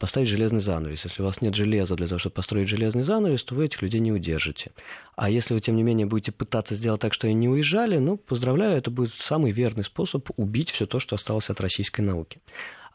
[0.00, 1.04] поставить железный занавес.
[1.04, 4.00] Если у вас нет железа для того, чтобы построить железный занавес, то вы этих людей
[4.00, 4.72] не удержите.
[5.16, 8.16] А если вы, тем не менее, будете пытаться сделать так, что они не уезжали, ну,
[8.16, 12.40] поздравляю, это будет самый верный способ убить все то, что осталось от российской науки.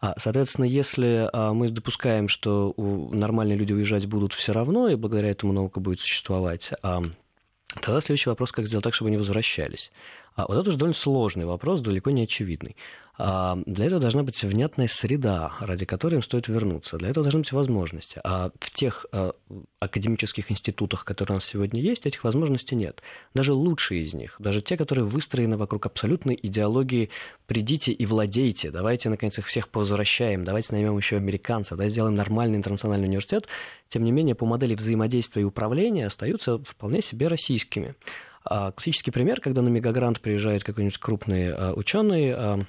[0.02, 5.30] А, соответственно, если а, мы допускаем, что нормальные люди уезжать будут все равно, и благодаря
[5.30, 7.02] этому наука будет существовать, а,
[7.82, 9.92] тогда следующий вопрос, как сделать так, чтобы они возвращались.
[10.36, 12.76] А вот это уже довольно сложный вопрос, далеко не очевидный.
[13.22, 16.98] А, для этого должна быть внятная среда, ради которой им стоит вернуться.
[16.98, 18.22] Для этого должны быть возможности.
[18.24, 19.34] А в тех а,
[19.82, 23.02] академических институтах, которые у нас сегодня есть, этих возможностей нет.
[23.34, 27.10] Даже лучшие из них, даже те, которые выстроены вокруг абсолютной идеологии
[27.46, 32.56] «придите и владейте», давайте, наконец, их всех возвращаем, давайте наймем еще американцев, давайте сделаем нормальный
[32.56, 33.48] интернациональный университет,
[33.90, 37.96] тем не менее, по модели взаимодействия и управления остаются вполне себе российскими.
[38.44, 42.66] Классический пример, когда на Мегагрант приезжает какой-нибудь крупный ученый,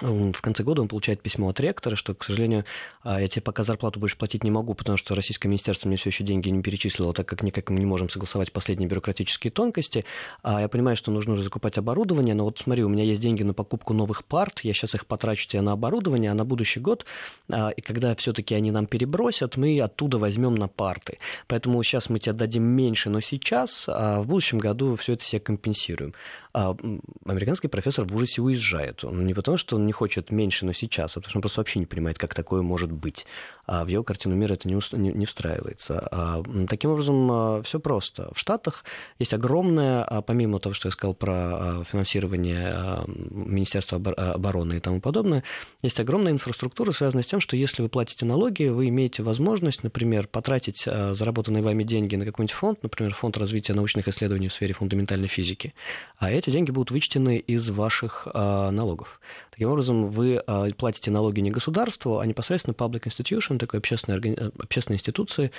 [0.00, 2.64] в конце года он получает письмо от ректора, что, к сожалению,
[3.02, 6.10] а, я тебе пока зарплату больше платить не могу, потому что Российское министерство мне все
[6.10, 10.04] еще деньги не перечислило, так как никак мы не можем согласовать последние бюрократические тонкости.
[10.42, 13.42] А я понимаю, что нужно уже закупать оборудование, но вот смотри, у меня есть деньги
[13.42, 17.04] на покупку новых парт, я сейчас их потрачу тебе на оборудование, а на будущий год,
[17.50, 21.18] а, и когда все-таки они нам перебросят, мы оттуда возьмем на парты.
[21.46, 25.40] Поэтому сейчас мы тебе дадим меньше, но сейчас, а в будущем году все это себе
[25.40, 26.14] компенсируем.
[26.52, 29.04] Американский профессор в ужасе уезжает.
[29.04, 31.60] Он не потому, что он не хочет меньше, но сейчас, а потому что он просто
[31.60, 33.26] вообще не понимает, как такое может быть.
[33.66, 34.92] А в его картину мира это не, уст...
[34.92, 36.08] не, встраивается.
[36.10, 38.30] А, таким образом, а, все просто.
[38.34, 38.84] В Штатах
[39.18, 44.80] есть огромное, а, помимо того, что я сказал про а, финансирование а, Министерства обороны и
[44.80, 45.44] тому подобное,
[45.82, 50.26] есть огромная инфраструктура, связанная с тем, что если вы платите налоги, вы имеете возможность, например,
[50.26, 54.74] потратить а, заработанные вами деньги на какой-нибудь фонд, например, фонд развития научных исследований в сфере
[54.74, 55.74] фундаментальной физики,
[56.18, 59.20] а эти деньги будут вычтены из ваших а, налогов.
[59.50, 64.36] Таким образом, вы а, платите налоги не государству, а непосредственно public institution, такой общественной, органи...
[64.58, 65.52] общественной институции,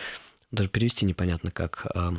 [0.52, 2.14] даже перевести непонятно как, а,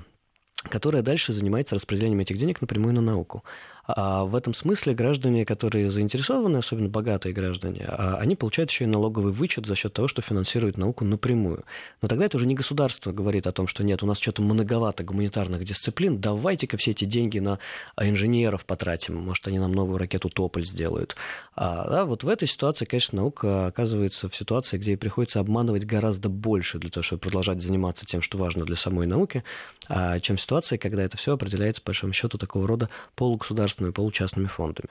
[0.64, 3.44] которая дальше занимается распределением этих денег напрямую на науку.
[3.84, 8.86] А в этом смысле граждане, которые заинтересованы, особенно богатые граждане, а, они получают еще и
[8.86, 11.64] налоговый вычет за счет того, что финансируют науку напрямую.
[12.00, 15.02] Но тогда это уже не государство говорит о том, что нет, у нас что-то многовато
[15.02, 17.58] гуманитарных дисциплин, давайте-ка все эти деньги на
[18.00, 21.16] инженеров потратим, может, они нам новую ракету Тополь сделают.
[21.56, 25.84] А, да, вот в этой ситуации, конечно, наука оказывается в ситуации, где ей приходится обманывать
[25.84, 29.42] гораздо больше для того, чтобы продолжать заниматься тем, что важно для самой науки,
[29.88, 33.92] а, чем в ситуации, когда это все определяется, по большому счету, такого рода полугосударственным государственными,
[33.92, 34.88] получастными фондами.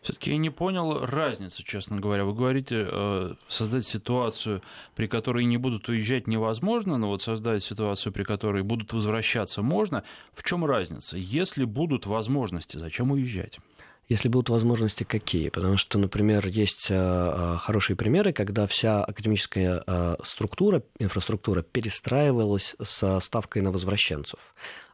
[0.00, 2.24] Все-таки я не понял разницу, честно говоря.
[2.24, 4.62] Вы говорите, э, создать ситуацию,
[4.94, 10.02] при которой не будут уезжать, невозможно, но вот создать ситуацию, при которой будут возвращаться, можно.
[10.32, 11.16] В чем разница?
[11.16, 13.58] Если будут возможности, зачем уезжать?
[14.08, 15.48] Если будут возможности, какие?
[15.50, 19.82] Потому что, например, есть э, э, хорошие примеры, когда вся академическая
[20.22, 24.38] структура, инфраструктура перестраивалась со ставкой на возвращенцев.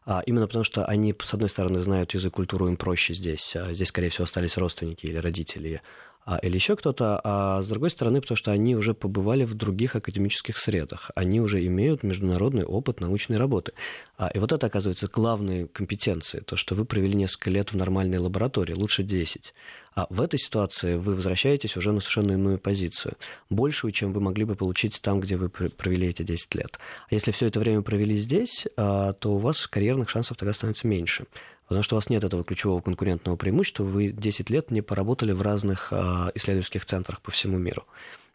[0.06, 3.56] А, именно потому, что они, с одной стороны, знают язык, культуру, им проще здесь.
[3.56, 5.82] А здесь, скорее всего, остались родственники или родители
[6.26, 9.94] а, или еще кто-то, а с другой стороны, потому что они уже побывали в других
[9.94, 13.72] академических средах, они уже имеют международный опыт научной работы.
[14.16, 18.18] А, и вот это, оказывается, главные компетенции, то, что вы провели несколько лет в нормальной
[18.18, 19.52] лаборатории, лучше 10.
[19.94, 23.14] А в этой ситуации вы возвращаетесь уже на совершенно иную позицию,
[23.48, 26.78] большую, чем вы могли бы получить там, где вы провели эти 10 лет.
[27.10, 30.86] А если все это время провели здесь, а, то у вас карьерных шансов тогда становится
[30.86, 31.26] меньше
[31.66, 35.42] потому что у вас нет этого ключевого конкурентного преимущества, вы 10 лет не поработали в
[35.42, 37.84] разных а, исследовательских центрах по всему миру.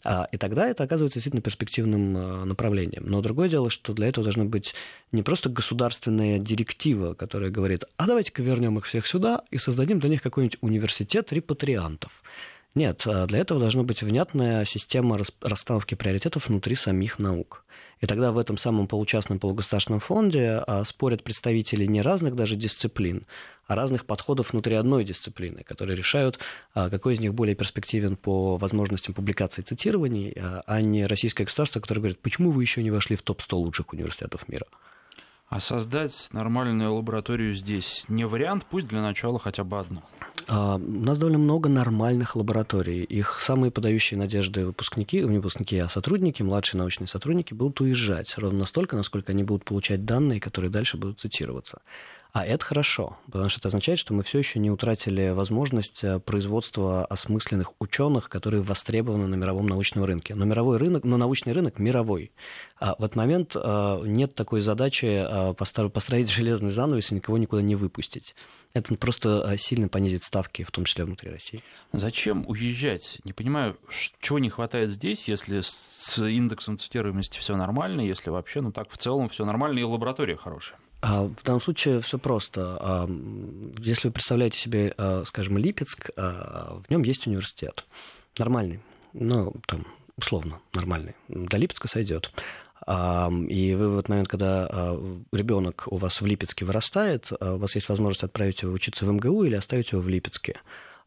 [0.03, 3.03] А, и тогда это оказывается действительно перспективным а, направлением.
[3.05, 4.73] Но другое дело, что для этого должна быть
[5.11, 10.09] не просто государственная директива, которая говорит, а давайте-ка вернем их всех сюда и создадим для
[10.09, 12.23] них какой-нибудь университет репатриантов.
[12.75, 17.65] Нет, для этого должна быть внятная система расстановки приоритетов внутри самих наук.
[17.99, 23.25] И тогда в этом самом получастном полугосударственном фонде а, спорят представители не разных даже дисциплин,
[23.67, 26.39] а разных подходов внутри одной дисциплины, которые решают,
[26.73, 31.43] а, какой из них более перспективен по возможностям публикации и цитирований, а, а не российское
[31.43, 34.65] государство, которое говорит, почему вы еще не вошли в топ-100 лучших университетов мира.
[35.49, 40.03] А создать нормальную лабораторию здесь не вариант, пусть для начала хотя бы одну.
[40.47, 43.03] А, у нас довольно много нормальных лабораторий.
[43.03, 48.59] Их самые подающие надежды выпускники, не выпускники, а сотрудники, младшие научные сотрудники будут уезжать ровно
[48.59, 51.81] настолько, насколько они будут получать данные, которые дальше будут цитироваться.
[52.31, 56.19] А это хорошо, потому что это означает, что мы все еще не утратили возможность э,
[56.19, 60.35] производства осмысленных ученых, которые востребованы на мировом научном рынке.
[60.35, 62.31] Но мировой рынок, но научный рынок мировой.
[62.79, 67.63] А в этот момент э, нет такой задачи э, построить железный занавес и никого никуда
[67.63, 68.35] не выпустить.
[68.75, 71.63] Это просто сильно понизит ставки, в том числе внутри России.
[71.93, 73.19] Зачем уезжать?
[73.23, 73.75] Не понимаю,
[74.21, 78.97] чего не хватает здесь, если с индексом цитируемости все нормально, если вообще, ну так в
[78.97, 80.77] целом все нормально и лаборатория хорошая.
[81.01, 82.77] А в данном случае все просто.
[82.79, 83.09] А,
[83.77, 87.85] если вы представляете себе, а, скажем, Липецк, в нем есть университет.
[88.37, 88.79] Нормальный.
[89.13, 89.87] Ну, там,
[90.17, 91.15] условно, нормальный.
[91.27, 92.31] До Липецка сойдет.
[92.87, 94.95] И вы в этот момент, когда
[95.31, 99.43] ребенок у вас в Липецке вырастает, у вас есть возможность отправить его учиться в МГУ
[99.43, 100.59] или оставить его в Липецке.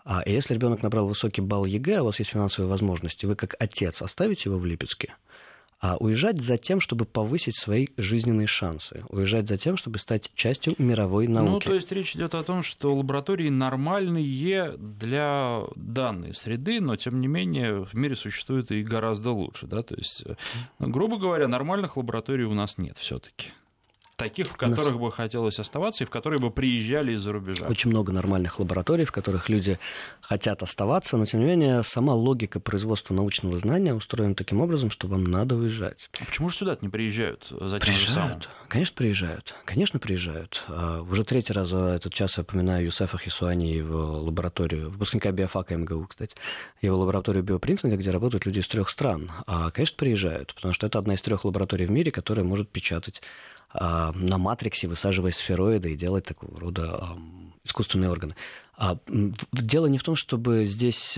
[0.04, 4.02] А если ребенок набрал высокий балл ЕГЭ, у вас есть финансовые возможности, вы как отец
[4.02, 5.14] оставите его в Липецке,
[5.82, 10.76] а уезжать за тем, чтобы повысить свои жизненные шансы, уезжать за тем, чтобы стать частью
[10.78, 11.50] мировой ну, науки.
[11.50, 17.18] Ну, то есть речь идет о том, что лаборатории нормальные для данной среды, но тем
[17.18, 20.22] не менее в мире существует и гораздо лучше, да, то есть,
[20.78, 23.48] грубо говоря, нормальных лабораторий у нас нет все-таки
[24.22, 25.00] таких, в которых нас...
[25.00, 27.66] бы хотелось оставаться и в которые бы приезжали из-за рубежа.
[27.66, 29.78] Очень много нормальных лабораторий, в которых люди
[30.20, 35.08] хотят оставаться, но тем не менее сама логика производства научного знания устроена таким образом, что
[35.08, 36.08] вам надо выезжать.
[36.20, 37.48] А почему же сюда не приезжают?
[37.50, 40.62] За приезжают, конечно, приезжают, конечно, приезжают.
[40.68, 45.32] А, уже третий раз за этот час я упоминаю Юсефа Хисуани и его лабораторию, выпускника
[45.32, 46.36] биофака МГУ, кстати,
[46.80, 49.32] его лабораторию биопринтинга, где работают люди из трех стран.
[49.46, 53.20] А, конечно, приезжают, потому что это одна из трех лабораторий в мире, которая может печатать
[53.74, 57.16] на матриксе, высаживая сфероиды и делать такого рода
[57.64, 58.34] искусственные органы.
[58.76, 58.98] А
[59.52, 61.16] дело не в том, чтобы здесь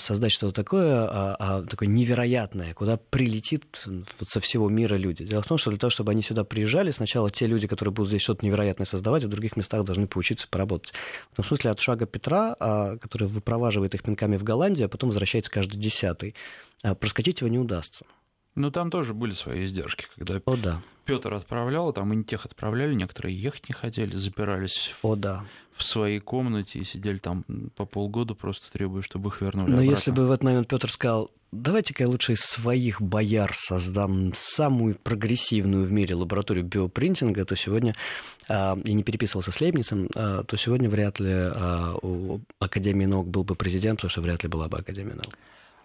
[0.00, 3.86] создать что-то такое, а, а такое невероятное, куда прилетит
[4.18, 5.24] вот со всего мира люди.
[5.24, 8.08] Дело в том, что для того, чтобы они сюда приезжали, сначала те люди, которые будут
[8.08, 10.92] здесь что-то невероятное создавать, в других местах должны поучиться поработать.
[11.32, 12.56] В том смысле, от шага Петра,
[13.00, 16.34] который выпроваживает их пинками в Голландию, а потом возвращается каждый десятый,
[16.98, 18.04] проскочить его не удастся.
[18.56, 20.82] Ну, там тоже были свои издержки, когда О, да.
[21.04, 25.44] Петр отправлял, там и не тех отправляли, некоторые ехать не хотели, запирались О, да.
[25.74, 27.44] в своей комнате и сидели там
[27.76, 29.70] по полгода, просто требуя, чтобы их вернули.
[29.70, 29.90] Но обратно.
[29.90, 34.94] если бы в этот момент Петр сказал, давайте-ка я лучше из своих бояр создам самую
[34.94, 37.94] прогрессивную в мире лабораторию биопринтинга, то сегодня,
[38.48, 43.28] а, и не переписывался с Лейбницем, а, то сегодня вряд ли а, у Академии наук
[43.28, 45.34] был бы президент, потому что вряд ли была бы Академия наук.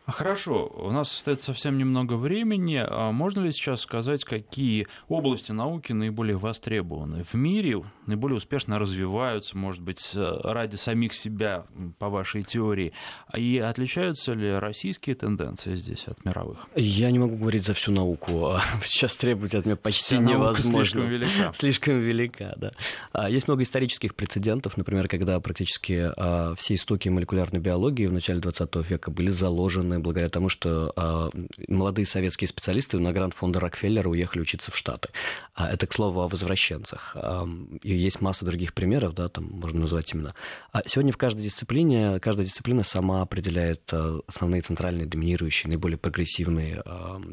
[0.07, 2.83] Хорошо, у нас остается совсем немного времени.
[2.85, 9.55] А можно ли сейчас сказать, какие области науки наиболее востребованы в мире, наиболее успешно развиваются,
[9.57, 11.65] может быть, ради самих себя,
[11.99, 12.93] по вашей теории?
[13.37, 16.67] И отличаются ли российские тенденции здесь от мировых?
[16.75, 18.47] Я не могу говорить за всю науку.
[18.47, 20.83] А сейчас требовать от меня почти Вся невозможно.
[20.83, 21.53] слишком велика.
[21.53, 22.71] Слишком велика, да.
[23.13, 26.11] А, есть много исторических прецедентов, например, когда практически
[26.55, 31.29] все истоки молекулярной биологии в начале 20 века были заложены благодаря тому, что а,
[31.67, 35.09] молодые советские специалисты на грант фонда Рокфеллера уехали учиться в Штаты.
[35.53, 37.11] А, это, к слову, о возвращенцах.
[37.15, 37.47] А,
[37.81, 40.33] и есть масса других примеров, да, там можно назвать именно.
[40.71, 43.91] А сегодня в каждой дисциплине, каждая дисциплина сама определяет
[44.27, 46.83] основные центральные, доминирующие, наиболее прогрессивные,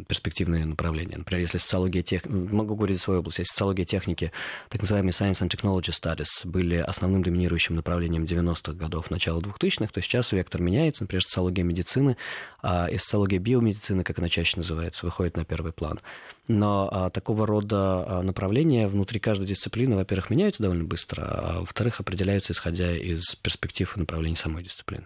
[0.07, 1.17] перспективные направления.
[1.17, 2.27] Например, если социология тех...
[2.27, 3.39] Могу говорить за свою область.
[3.39, 4.33] Если социология техники,
[4.69, 10.03] так называемые Science and Technology Studies, были основным доминирующим направлением 90-х годов, начала 2000-х, то
[10.03, 11.05] сейчас вектор меняется.
[11.05, 12.17] Например, социология медицины
[12.61, 16.01] а эсциология биомедицины, как она чаще называется, выходит на первый план.
[16.49, 22.01] Но а, такого рода а, направления внутри каждой дисциплины, во-первых, меняются довольно быстро, а во-вторых,
[22.01, 25.05] определяются исходя из перспектив и направлений самой дисциплины.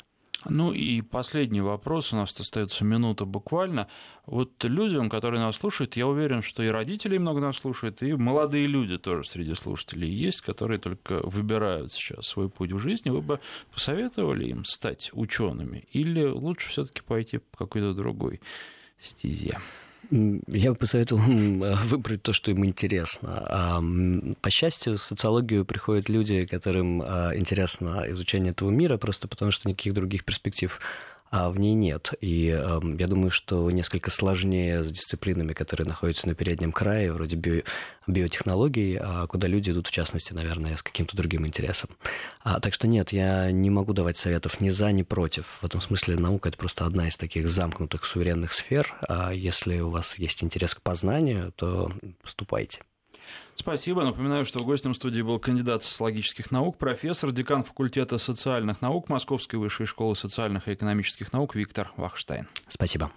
[0.49, 3.89] Ну и последний вопрос, у нас остается минута буквально.
[4.27, 8.67] Вот людям, которые нас слушают, я уверен, что и родители много нас слушают, и молодые
[8.67, 13.11] люди тоже среди слушателей есть, которые только выбирают сейчас свой путь в жизни.
[13.11, 13.41] Вы бы
[13.73, 18.41] посоветовали им стать учеными или лучше все-таки пойти по какой-то другой
[18.99, 19.59] стезе?
[20.13, 21.23] Я бы посоветовал
[21.85, 23.83] выбрать то, что им интересно.
[24.43, 29.69] По счастью, в социологию приходят люди, которым а, интересно изучение этого мира, просто потому что
[29.69, 30.79] никаких других перспектив
[31.33, 32.13] а в ней нет.
[32.21, 37.37] И э, я думаю, что несколько сложнее с дисциплинами, которые находятся на переднем крае, вроде
[37.37, 37.63] био,
[38.07, 41.89] биотехнологий, а куда люди идут, в частности, наверное, с каким-то другим интересом.
[42.43, 45.47] А, так что нет, я не могу давать советов ни за, ни против.
[45.47, 48.95] В этом смысле наука— это просто одна из таких замкнутых суверенных сфер.
[49.09, 51.91] А если у вас есть интерес к познанию, то
[52.25, 52.83] вступайте.
[53.55, 54.05] Спасибо.
[54.05, 59.59] Напоминаю, что в гостем студии был кандидат социологических наук, профессор, декан факультета социальных наук Московской
[59.59, 62.49] высшей школы социальных и экономических наук Виктор Вахштайн.
[62.69, 63.11] Спасибо.